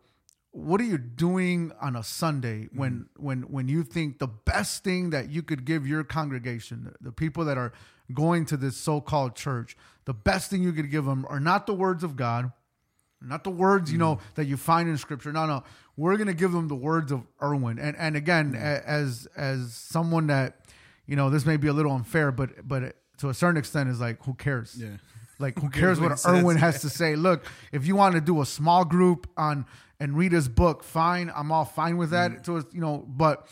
what 0.52 0.80
are 0.80 0.86
you 0.86 0.98
doing 0.98 1.72
on 1.82 1.96
a 1.96 2.04
Sunday 2.04 2.64
mm-hmm. 2.64 2.80
when 2.80 3.10
when 3.18 3.42
when 3.44 3.68
you 3.68 3.84
think 3.84 4.20
the 4.20 4.28
best 4.28 4.84
thing 4.84 5.12
that 5.12 5.30
you 5.30 5.44
could 5.44 5.66
give 5.66 5.86
your 5.86 6.04
congregation, 6.04 6.86
the, 6.86 7.10
the 7.10 7.12
people 7.12 7.46
that 7.46 7.58
are 7.58 7.74
going 8.14 8.46
to 8.46 8.58
this 8.58 8.78
so-called 8.78 9.36
church, 9.36 9.76
the 10.06 10.14
best 10.14 10.50
thing 10.50 10.62
you 10.62 10.72
could 10.72 10.92
give 10.92 11.06
them 11.06 11.26
are 11.30 11.40
not 11.40 11.66
the 11.68 11.74
words 11.74 12.04
of 12.04 12.16
God, 12.16 12.52
not 13.22 13.44
the 13.44 13.50
words 13.50 13.92
you 13.92 13.98
know 13.98 14.16
mm. 14.16 14.22
that 14.36 14.46
you 14.46 14.58
find 14.58 14.88
in 14.88 14.98
Scripture. 14.98 15.32
No, 15.32 15.46
no, 15.46 15.64
we're 15.98 16.18
gonna 16.18 16.34
give 16.34 16.52
them 16.52 16.68
the 16.68 16.76
words 16.76 17.12
of 17.12 17.24
Erwin. 17.42 17.80
And 17.80 17.96
and 17.98 18.16
again, 18.16 18.54
mm. 18.54 18.58
a- 18.58 18.88
as 18.88 19.28
as 19.36 19.74
someone 19.74 20.28
that 20.28 20.60
you 21.08 21.16
know, 21.16 21.30
this 21.30 21.46
may 21.46 21.58
be 21.58 21.68
a 21.68 21.74
little 21.74 21.92
unfair, 21.92 22.32
but 22.32 22.68
but 22.68 22.96
to 23.18 23.30
a 23.30 23.34
certain 23.34 23.58
extent, 23.58 23.90
is 23.90 24.00
like, 24.00 24.24
who 24.26 24.34
cares? 24.34 24.76
Yeah. 24.78 24.98
Like, 25.38 25.60
who 25.60 25.70
cares 25.70 26.00
what 26.00 26.10
what 26.10 26.12
he 26.14 26.18
says. 26.18 26.44
Erwin 26.44 26.58
has 26.58 26.82
to 26.82 26.90
say? 26.90 27.16
Look, 27.16 27.46
if 27.72 27.86
you 27.86 27.96
want 27.96 28.16
to 28.16 28.22
do 28.22 28.42
a 28.42 28.46
small 28.46 28.86
group 28.86 29.28
on 29.36 29.66
and 30.00 30.18
read 30.18 30.32
his 30.32 30.48
book, 30.48 30.84
fine. 30.84 31.32
I'm 31.36 31.52
all 31.52 31.66
fine 31.66 31.98
with 31.98 32.12
that. 32.12 32.32
Mm. 32.32 32.44
To 32.44 32.58
a- 32.58 32.66
you 32.72 32.82
know, 32.82 33.06
but 33.08 33.48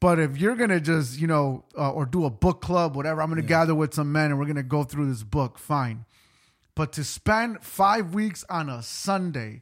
but 0.00 0.18
if 0.18 0.38
you're 0.38 0.56
gonna 0.56 0.80
just 0.80 1.18
you 1.20 1.26
know 1.26 1.64
uh, 1.76 1.90
or 1.90 2.06
do 2.06 2.24
a 2.24 2.30
book 2.30 2.60
club, 2.60 2.96
whatever, 2.96 3.20
I'm 3.22 3.28
gonna 3.28 3.42
gather 3.42 3.74
with 3.74 3.94
some 3.94 4.10
men 4.12 4.30
and 4.30 4.38
we're 4.38 4.46
gonna 4.46 4.62
go 4.62 4.84
through 4.84 5.08
this 5.08 5.22
book, 5.22 5.58
fine. 5.58 6.04
But 6.74 6.92
to 6.94 7.04
spend 7.04 7.62
five 7.62 8.14
weeks 8.14 8.44
on 8.48 8.68
a 8.70 8.82
Sunday 8.82 9.60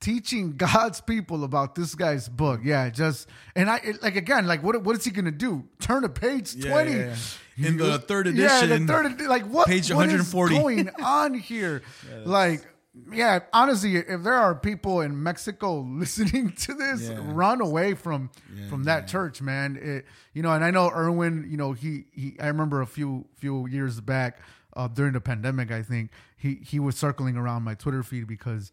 teaching 0.00 0.52
God's 0.56 1.00
people 1.00 1.44
about 1.44 1.74
this 1.74 1.94
guy's 1.94 2.28
book, 2.28 2.60
yeah, 2.64 2.90
just 2.90 3.28
and 3.54 3.70
I 3.70 3.76
it- 3.78 4.02
like 4.02 4.16
again, 4.16 4.46
like 4.46 4.62
what 4.62 4.82
what 4.82 4.96
is 4.96 5.04
he 5.04 5.10
gonna 5.10 5.30
do? 5.30 5.64
Turn 5.80 6.02
to 6.02 6.08
page 6.08 6.54
Yeah, 6.54 6.70
twenty. 6.70 6.92
yeah, 6.92 7.16
yeah. 7.56 7.68
In 7.68 7.76
the 7.76 7.98
third 7.98 8.26
edition. 8.26 8.70
Yeah, 8.70 8.76
the 8.78 8.86
third 8.86 9.20
like 9.22 9.44
what 9.44 9.66
page 9.68 9.92
what 9.92 10.08
is 10.08 10.32
140. 10.34 10.54
going 10.58 10.90
on 11.04 11.34
here? 11.50 11.82
like 12.24 12.66
yeah, 13.12 13.40
honestly, 13.52 13.96
if 13.96 14.22
there 14.22 14.34
are 14.34 14.54
people 14.54 15.00
in 15.00 15.22
Mexico 15.22 15.80
listening 15.88 16.52
to 16.52 16.74
this, 16.74 17.02
Yeah. 17.08 17.18
run 17.22 17.60
away 17.60 17.94
from 17.94 18.30
Yeah, 18.54 18.68
from 18.68 18.84
that 18.84 19.06
church, 19.08 19.40
man. 19.40 19.76
It, 19.80 20.06
you 20.34 20.42
know, 20.42 20.52
and 20.52 20.64
I 20.64 20.70
know 20.70 20.90
Erwin. 20.90 21.46
You 21.48 21.56
know, 21.56 21.72
he 21.72 22.04
he. 22.12 22.36
I 22.40 22.48
remember 22.48 22.80
a 22.80 22.86
few 22.86 23.26
few 23.36 23.66
years 23.68 24.00
back 24.00 24.38
uh, 24.76 24.88
during 24.88 25.12
the 25.12 25.20
pandemic. 25.20 25.70
I 25.70 25.82
think 25.82 26.10
he 26.36 26.56
he 26.56 26.80
was 26.80 26.96
circling 26.96 27.36
around 27.36 27.62
my 27.62 27.74
Twitter 27.74 28.02
feed 28.02 28.26
because. 28.26 28.72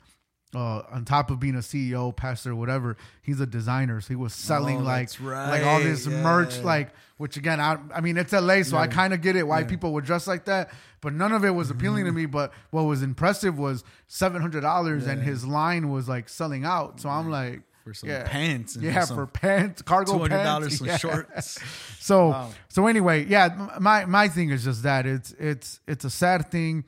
Uh, 0.55 0.81
on 0.91 1.03
top 1.03 1.29
of 1.29 1.41
being 1.41 1.55
a 1.55 1.59
CEO, 1.59 2.15
pastor, 2.15 2.55
whatever, 2.55 2.95
he's 3.21 3.41
a 3.41 3.45
designer. 3.45 3.99
So 3.99 4.07
he 4.07 4.15
was 4.15 4.33
selling 4.33 4.77
Oh, 4.77 4.83
like 4.83 5.09
that's 5.09 5.19
like 5.21 5.63
all 5.65 5.79
this 5.81 6.07
right, 6.07 6.23
merch, 6.23 6.59
like 6.59 6.91
which 7.17 7.35
again, 7.35 7.59
I, 7.59 7.77
I 7.93 7.99
mean, 7.99 8.15
it's 8.15 8.31
LA, 8.31 8.63
so 8.63 8.77
I 8.77 8.87
kind 8.87 9.13
of 9.13 9.21
get 9.21 9.35
it 9.35 9.45
why 9.45 9.59
Yeah. 9.59 9.67
people 9.67 9.91
would 9.93 10.05
dress 10.05 10.25
like 10.25 10.45
that. 10.45 10.71
But 11.01 11.13
none 11.13 11.33
of 11.33 11.43
it 11.43 11.49
was 11.49 11.69
appealing 11.69 12.05
to 12.05 12.11
me. 12.13 12.27
But 12.27 12.53
what 12.71 12.83
was 12.83 13.03
impressive 13.03 13.59
was 13.59 13.83
seven 14.07 14.41
hundred 14.41 14.61
dollars, 14.61 15.05
and 15.05 15.21
his 15.21 15.45
line 15.45 15.89
was 15.89 16.07
like 16.07 16.29
selling 16.29 16.63
out. 16.63 17.01
So 17.01 17.09
I'm 17.09 17.29
like, 17.29 17.63
for 17.83 17.93
some 17.93 18.09
yeah. 18.09 18.23
pants 18.25 18.75
and 18.75 18.85
yeah, 18.85 19.05
for 19.05 19.27
pants, 19.27 19.81
cargo 19.81 20.13
two 20.13 20.19
hundred 20.19 20.29
pants, 20.29 20.45
dollars 20.47 20.77
some 20.79 20.87
yeah. 20.87 20.97
shorts. 20.97 21.59
So 21.99 22.29
Wow. 22.29 22.49
so 22.69 22.87
anyway, 22.87 23.25
yeah, 23.25 23.69
my 23.81 24.05
my 24.05 24.29
thing 24.29 24.49
is 24.51 24.63
just 24.63 24.83
that 24.83 25.05
it's 25.05 25.33
it's 25.39 25.81
it's 25.87 26.05
a 26.05 26.09
sad 26.09 26.49
thing, 26.51 26.85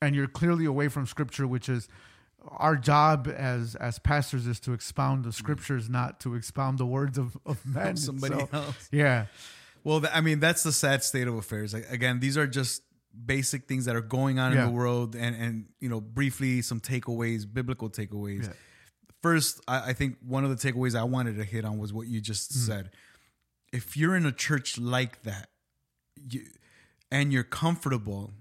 and 0.00 0.16
you're 0.16 0.26
clearly 0.26 0.64
away 0.64 0.88
from 0.88 1.06
scripture, 1.06 1.46
which 1.46 1.68
is 1.68 1.86
our 2.48 2.76
job 2.76 3.28
as 3.28 3.74
as 3.76 3.98
pastors 3.98 4.46
is 4.46 4.60
to 4.60 4.72
expound 4.72 5.24
the 5.24 5.32
scriptures, 5.32 5.88
not 5.88 6.20
to 6.20 6.34
expound 6.34 6.78
the 6.78 6.86
words 6.86 7.18
of 7.18 7.36
of 7.46 7.64
men. 7.76 7.96
somebody 7.96 8.34
So, 8.34 8.48
else. 8.52 8.88
Yeah, 8.92 9.26
Well, 9.82 10.02
I 10.12 10.20
mean, 10.20 10.40
that's 10.40 10.62
the 10.62 10.72
sad 10.72 11.02
state 11.02 11.26
of 11.28 11.34
affairs. 11.34 11.72
Like, 11.74 11.90
again, 11.90 12.20
these 12.20 12.36
are 12.38 12.46
just 12.46 12.82
basic 13.26 13.66
things 13.68 13.84
that 13.84 13.94
are 13.94 14.00
going 14.00 14.38
on 14.38 14.52
Yeah. 14.52 14.64
in 14.64 14.66
the 14.66 14.72
world, 14.72 15.14
and 15.14 15.34
and 15.36 15.66
you 15.80 15.88
know, 15.88 16.00
briefly 16.00 16.62
some 16.62 16.80
takeaways, 16.80 17.46
biblical 17.52 17.88
takeaways. 17.90 18.44
Yeah. 18.44 18.52
First, 19.22 19.60
I, 19.66 19.90
I 19.90 19.92
think 19.94 20.16
one 20.20 20.44
of 20.44 20.50
the 20.50 20.56
takeaways 20.72 20.94
I 20.98 21.04
wanted 21.04 21.36
to 21.36 21.44
hit 21.44 21.64
on 21.64 21.78
was 21.78 21.92
what 21.92 22.06
you 22.08 22.20
just 22.20 22.52
Mm. 22.52 22.66
said. 22.66 22.90
If 23.72 23.96
you're 23.96 24.14
in 24.16 24.26
a 24.26 24.32
church 24.32 24.78
like 24.78 25.22
that, 25.22 25.48
you, 26.16 26.42
and 27.10 27.32
you're 27.32 27.42
comfortable, 27.42 28.32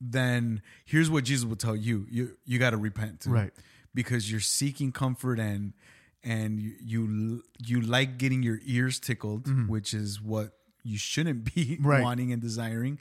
then 0.00 0.62
here's 0.84 1.10
what 1.10 1.24
Jesus 1.24 1.44
will 1.44 1.56
tell 1.56 1.76
you: 1.76 2.06
you 2.10 2.36
you 2.44 2.58
got 2.58 2.70
to 2.70 2.76
repent. 2.76 3.24
Right. 3.26 3.52
Because 3.94 4.30
you're 4.30 4.40
seeking 4.40 4.92
comfort 4.92 5.38
and 5.40 5.72
and 6.22 6.60
you 6.60 6.74
you, 6.82 7.42
you 7.64 7.80
like 7.80 8.18
getting 8.18 8.42
your 8.42 8.58
ears 8.64 9.00
tickled, 9.00 9.48
which 9.68 9.94
is 9.94 10.20
what 10.20 10.52
you 10.84 10.98
shouldn't 10.98 11.44
be 11.54 11.76
Mm-hmm. 11.76 11.86
Right. 11.88 12.02
wanting 12.02 12.32
and 12.32 12.40
desiring. 12.42 12.98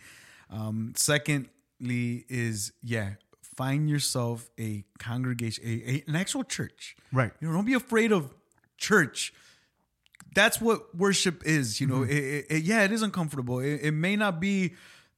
Um, 0.49 0.93
secondly, 0.95 2.25
is 2.29 2.71
yeah, 2.81 3.11
find 3.55 3.89
yourself 3.89 4.49
a 4.59 4.83
congregation, 4.97 5.63
a, 5.65 5.69
a 5.91 6.03
an 6.07 6.15
actual 6.15 6.43
church. 6.43 6.95
Right. 7.11 7.31
You 7.39 7.47
know, 7.47 7.53
don't 7.53 7.65
be 7.65 7.73
afraid 7.73 8.11
of 8.11 8.33
church. 8.77 9.33
That's 10.33 10.59
what 10.61 10.95
worship 10.95 11.43
is. 11.45 11.79
You 11.81 11.87
know, 11.87 11.95
Mm-hmm. 12.01 12.11
it, 12.11 12.23
it, 12.23 12.45
it- 12.49 12.63
yeah, 12.63 12.83
it 12.83 12.91
is 12.91 13.01
uncomfortable. 13.01 13.59
It 13.59 13.91
may 13.91 14.15
not 14.15 14.39
be 14.39 14.73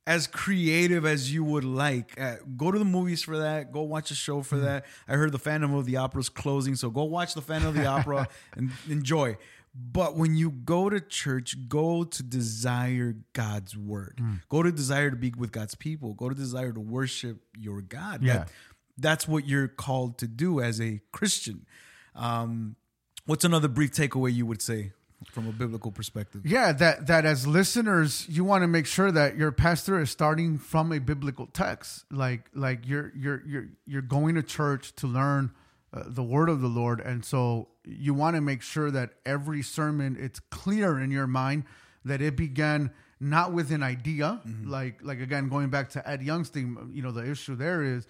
as 0.10 0.26
creative 0.26 1.06
as 1.06 1.32
you 1.32 1.44
would 1.44 1.64
like. 1.64 2.20
Uh, 2.20 2.38
go 2.58 2.72
to 2.72 2.80
the 2.80 2.84
movies 2.84 3.22
for 3.22 3.38
that. 3.38 3.72
Go 3.72 3.84
watch 3.84 4.10
a 4.10 4.16
show 4.16 4.42
for 4.42 4.58
that. 4.58 4.86
I 5.08 5.14
heard 5.14 5.32
the 5.32 5.38
Phantom 5.38 5.72
of 5.76 5.86
the 5.86 5.98
Opera 5.98 6.22
is 6.22 6.30
closing, 6.30 6.76
so 6.76 6.90
go 6.90 7.04
watch 7.04 7.36
the 7.36 7.44
Phantom 7.44 7.70
of 7.70 7.76
the 7.76 7.86
Opera 7.86 8.28
and 8.58 8.72
enjoy. 8.90 9.38
But 9.76 10.18
when 10.18 10.34
you 10.34 10.50
go 10.50 10.90
to 10.90 11.00
church, 11.00 11.56
go 11.70 12.04
to 12.04 12.24
desire 12.24 13.18
God's 13.34 13.78
word. 13.78 14.20
Mm. 14.20 14.42
Go 14.50 14.64
to 14.64 14.72
desire 14.72 15.12
to 15.12 15.16
be 15.16 15.32
with 15.38 15.52
God's 15.52 15.76
people. 15.76 16.16
Go 16.16 16.28
to 16.28 16.34
desire 16.34 16.72
to 16.74 16.80
worship 16.80 17.38
your 17.56 17.82
God. 17.84 18.24
Yeah. 18.24 18.34
That- 18.40 18.52
that's 19.02 19.28
what 19.30 19.48
you're 19.48 19.70
called 19.70 20.18
to 20.18 20.28
do 20.28 20.60
as 20.60 20.82
a 20.82 21.00
Christian. 21.14 21.66
Um, 22.16 22.76
what's 23.26 23.46
another 23.46 23.70
brief 23.70 23.92
takeaway 23.92 24.34
you 24.34 24.46
would 24.46 24.62
say 24.62 24.92
from 25.32 25.48
a 25.48 25.52
biblical 25.52 25.92
perspective? 25.92 26.46
Yeah, 26.46 26.72
that 26.74 27.08
that 27.08 27.26
as 27.26 27.46
listeners, 27.46 28.26
you 28.30 28.44
want 28.44 28.64
to 28.64 28.68
make 28.68 28.86
sure 28.86 29.12
that 29.12 29.38
your 29.38 29.52
pastor 29.52 30.00
is 30.00 30.10
starting 30.10 30.58
from 30.58 30.92
a 30.92 31.00
biblical 31.00 31.48
text. 31.48 32.06
Like 32.12 32.46
like 32.54 32.88
you're 32.88 33.12
you're 33.16 33.44
you're 33.46 33.68
you're 33.86 34.02
going 34.02 34.36
to 34.36 34.44
church 34.44 34.96
to 34.96 35.08
learn 35.08 35.52
uh, 35.94 36.04
the 36.06 36.24
word 36.24 36.50
of 36.50 36.62
the 36.62 36.68
Lord, 36.68 37.00
and 37.00 37.24
so 37.24 37.70
you 37.84 38.14
want 38.14 38.36
to 38.36 38.42
make 38.42 38.62
sure 38.62 38.92
that 38.92 39.12
every 39.26 39.62
sermon 39.62 40.18
it's 40.20 40.40
clear 40.40 41.00
in 41.00 41.12
your 41.12 41.28
mind 41.28 41.64
that 42.06 42.22
it 42.22 42.36
began 42.36 42.92
not 43.20 43.52
with 43.52 43.72
an 43.72 43.84
idea, 43.84 44.42
like 44.64 45.00
like 45.04 45.20
again 45.20 45.50
going 45.50 45.70
back 45.70 45.90
to 45.92 46.10
Ed 46.10 46.22
Young's 46.22 46.50
thing. 46.50 46.92
You 46.94 47.02
know, 47.02 47.12
the 47.12 47.30
issue 47.30 47.56
there 47.56 47.84
is 47.84 48.08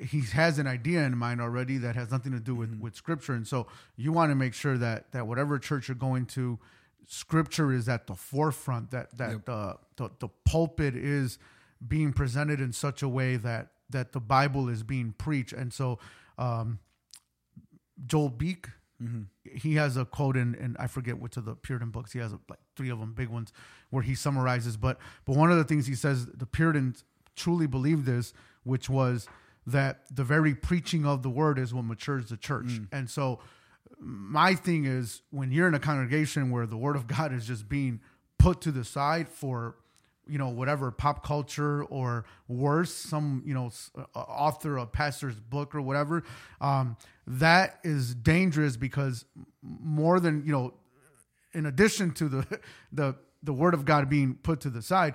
he 0.00 0.20
has 0.32 0.58
an 0.58 0.66
idea 0.66 1.02
in 1.04 1.16
mind 1.16 1.40
already 1.40 1.78
that 1.78 1.94
has 1.96 2.10
nothing 2.10 2.32
to 2.32 2.40
do 2.40 2.54
with, 2.54 2.78
with 2.80 2.94
scripture. 2.96 3.34
And 3.34 3.46
so 3.46 3.66
you 3.96 4.12
want 4.12 4.30
to 4.30 4.34
make 4.34 4.54
sure 4.54 4.78
that 4.78 5.12
that 5.12 5.26
whatever 5.26 5.58
church 5.58 5.88
you're 5.88 5.94
going 5.94 6.26
to 6.26 6.58
scripture 7.06 7.72
is 7.72 7.88
at 7.88 8.06
the 8.06 8.14
forefront 8.14 8.90
that 8.90 9.16
that 9.16 9.30
Yep. 9.30 9.44
the, 9.44 9.76
the 9.96 10.10
the 10.18 10.28
pulpit 10.44 10.96
is 10.96 11.38
being 11.86 12.12
presented 12.12 12.60
in 12.60 12.72
such 12.72 13.02
a 13.02 13.08
way 13.08 13.36
that 13.36 13.68
that 13.90 14.12
the 14.12 14.20
bible 14.20 14.68
is 14.68 14.82
being 14.82 15.12
preached. 15.16 15.52
And 15.52 15.72
so 15.72 15.98
um 16.38 16.78
joel 18.06 18.28
beeke 18.28 18.68
he 19.44 19.74
has 19.76 19.96
a 19.96 20.04
quote 20.04 20.36
in 20.36 20.54
and 20.54 20.76
i 20.78 20.86
forget 20.86 21.18
which 21.18 21.36
of 21.36 21.44
the 21.44 21.54
puritan 21.54 21.90
books 21.90 22.12
he 22.12 22.18
has 22.18 22.32
like 22.48 22.58
three 22.76 22.88
of 22.90 22.98
them 22.98 23.12
big 23.12 23.28
ones 23.28 23.52
where 23.90 24.02
he 24.02 24.14
summarizes. 24.14 24.76
But 24.76 24.98
but 25.24 25.36
one 25.36 25.50
of 25.50 25.58
the 25.58 25.64
things 25.64 25.86
he 25.86 25.94
says 25.94 26.26
the 26.26 26.46
puritans 26.46 27.04
truly 27.36 27.66
believe 27.66 28.04
this 28.04 28.32
which 28.64 28.88
was 28.90 29.28
that 29.66 30.02
the 30.14 30.24
very 30.24 30.54
preaching 30.54 31.04
of 31.04 31.22
the 31.22 31.30
word 31.30 31.58
is 31.58 31.74
what 31.74 31.84
matures 31.84 32.28
the 32.28 32.36
church. 32.36 32.80
And 32.92 33.10
so 33.10 33.40
my 33.98 34.54
thing 34.54 34.84
is 34.84 35.22
when 35.30 35.50
you're 35.50 35.68
in 35.68 35.74
a 35.74 35.80
congregation 35.80 36.50
where 36.50 36.66
the 36.66 36.76
word 36.76 36.96
of 36.96 37.06
God 37.06 37.32
is 37.32 37.46
just 37.46 37.68
being 37.68 38.00
put 38.38 38.60
to 38.62 38.70
the 38.70 38.84
side 38.84 39.28
for 39.28 39.76
you 40.28 40.38
know 40.38 40.48
whatever 40.48 40.90
pop 40.90 41.24
culture 41.24 41.84
or 41.84 42.24
worse 42.48 42.92
some 42.92 43.42
you 43.46 43.54
know 43.54 43.70
uh, 43.96 44.18
author 44.18 44.76
of 44.76 44.90
pastor's 44.90 45.36
book 45.38 45.72
or 45.72 45.80
whatever 45.80 46.24
um, 46.60 46.96
that 47.28 47.78
is 47.84 48.12
dangerous 48.12 48.76
because 48.76 49.24
more 49.62 50.18
than 50.18 50.44
you 50.44 50.50
know 50.50 50.74
in 51.54 51.64
addition 51.64 52.10
to 52.10 52.28
the 52.28 52.60
the 52.92 53.14
the 53.44 53.52
word 53.52 53.72
of 53.72 53.84
god 53.84 54.10
being 54.10 54.34
put 54.34 54.60
to 54.60 54.68
the 54.68 54.82
side 54.82 55.14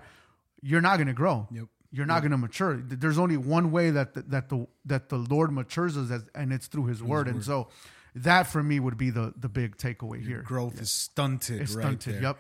you're 0.62 0.82
not 0.82 0.98
going 0.98 1.08
to 1.08 1.14
grow. 1.14 1.48
Yep. 1.52 1.66
You're 1.92 2.06
not 2.06 2.22
going 2.22 2.32
to 2.32 2.38
mature 2.38 2.78
there's 2.78 3.18
only 3.20 3.38
one 3.38 3.72
way 3.72 3.90
that 3.90 4.14
the, 4.14 4.22
that 4.24 4.50
the 4.50 4.66
that 4.86 5.10
the 5.10 5.18
lord 5.18 5.52
matures 5.52 5.98
us 5.98 6.10
as, 6.12 6.24
and 6.34 6.54
it's 6.54 6.68
through 6.68 6.86
his 6.86 7.04
word 7.04 7.28
and 7.28 7.44
so 7.44 7.68
that 8.16 8.44
for 8.44 8.64
me 8.64 8.80
would 8.80 8.98
be 8.98 9.10
the 9.10 9.34
the 9.38 9.50
big 9.50 9.78
takeaway 9.78 10.26
here 10.26 10.42
Growth 10.42 10.80
is 10.82 10.92
stunted. 10.92 11.62
it's 11.62 11.74
right 11.76 11.84
stunted 11.84 12.16
there. 12.16 12.22
yep 12.22 12.38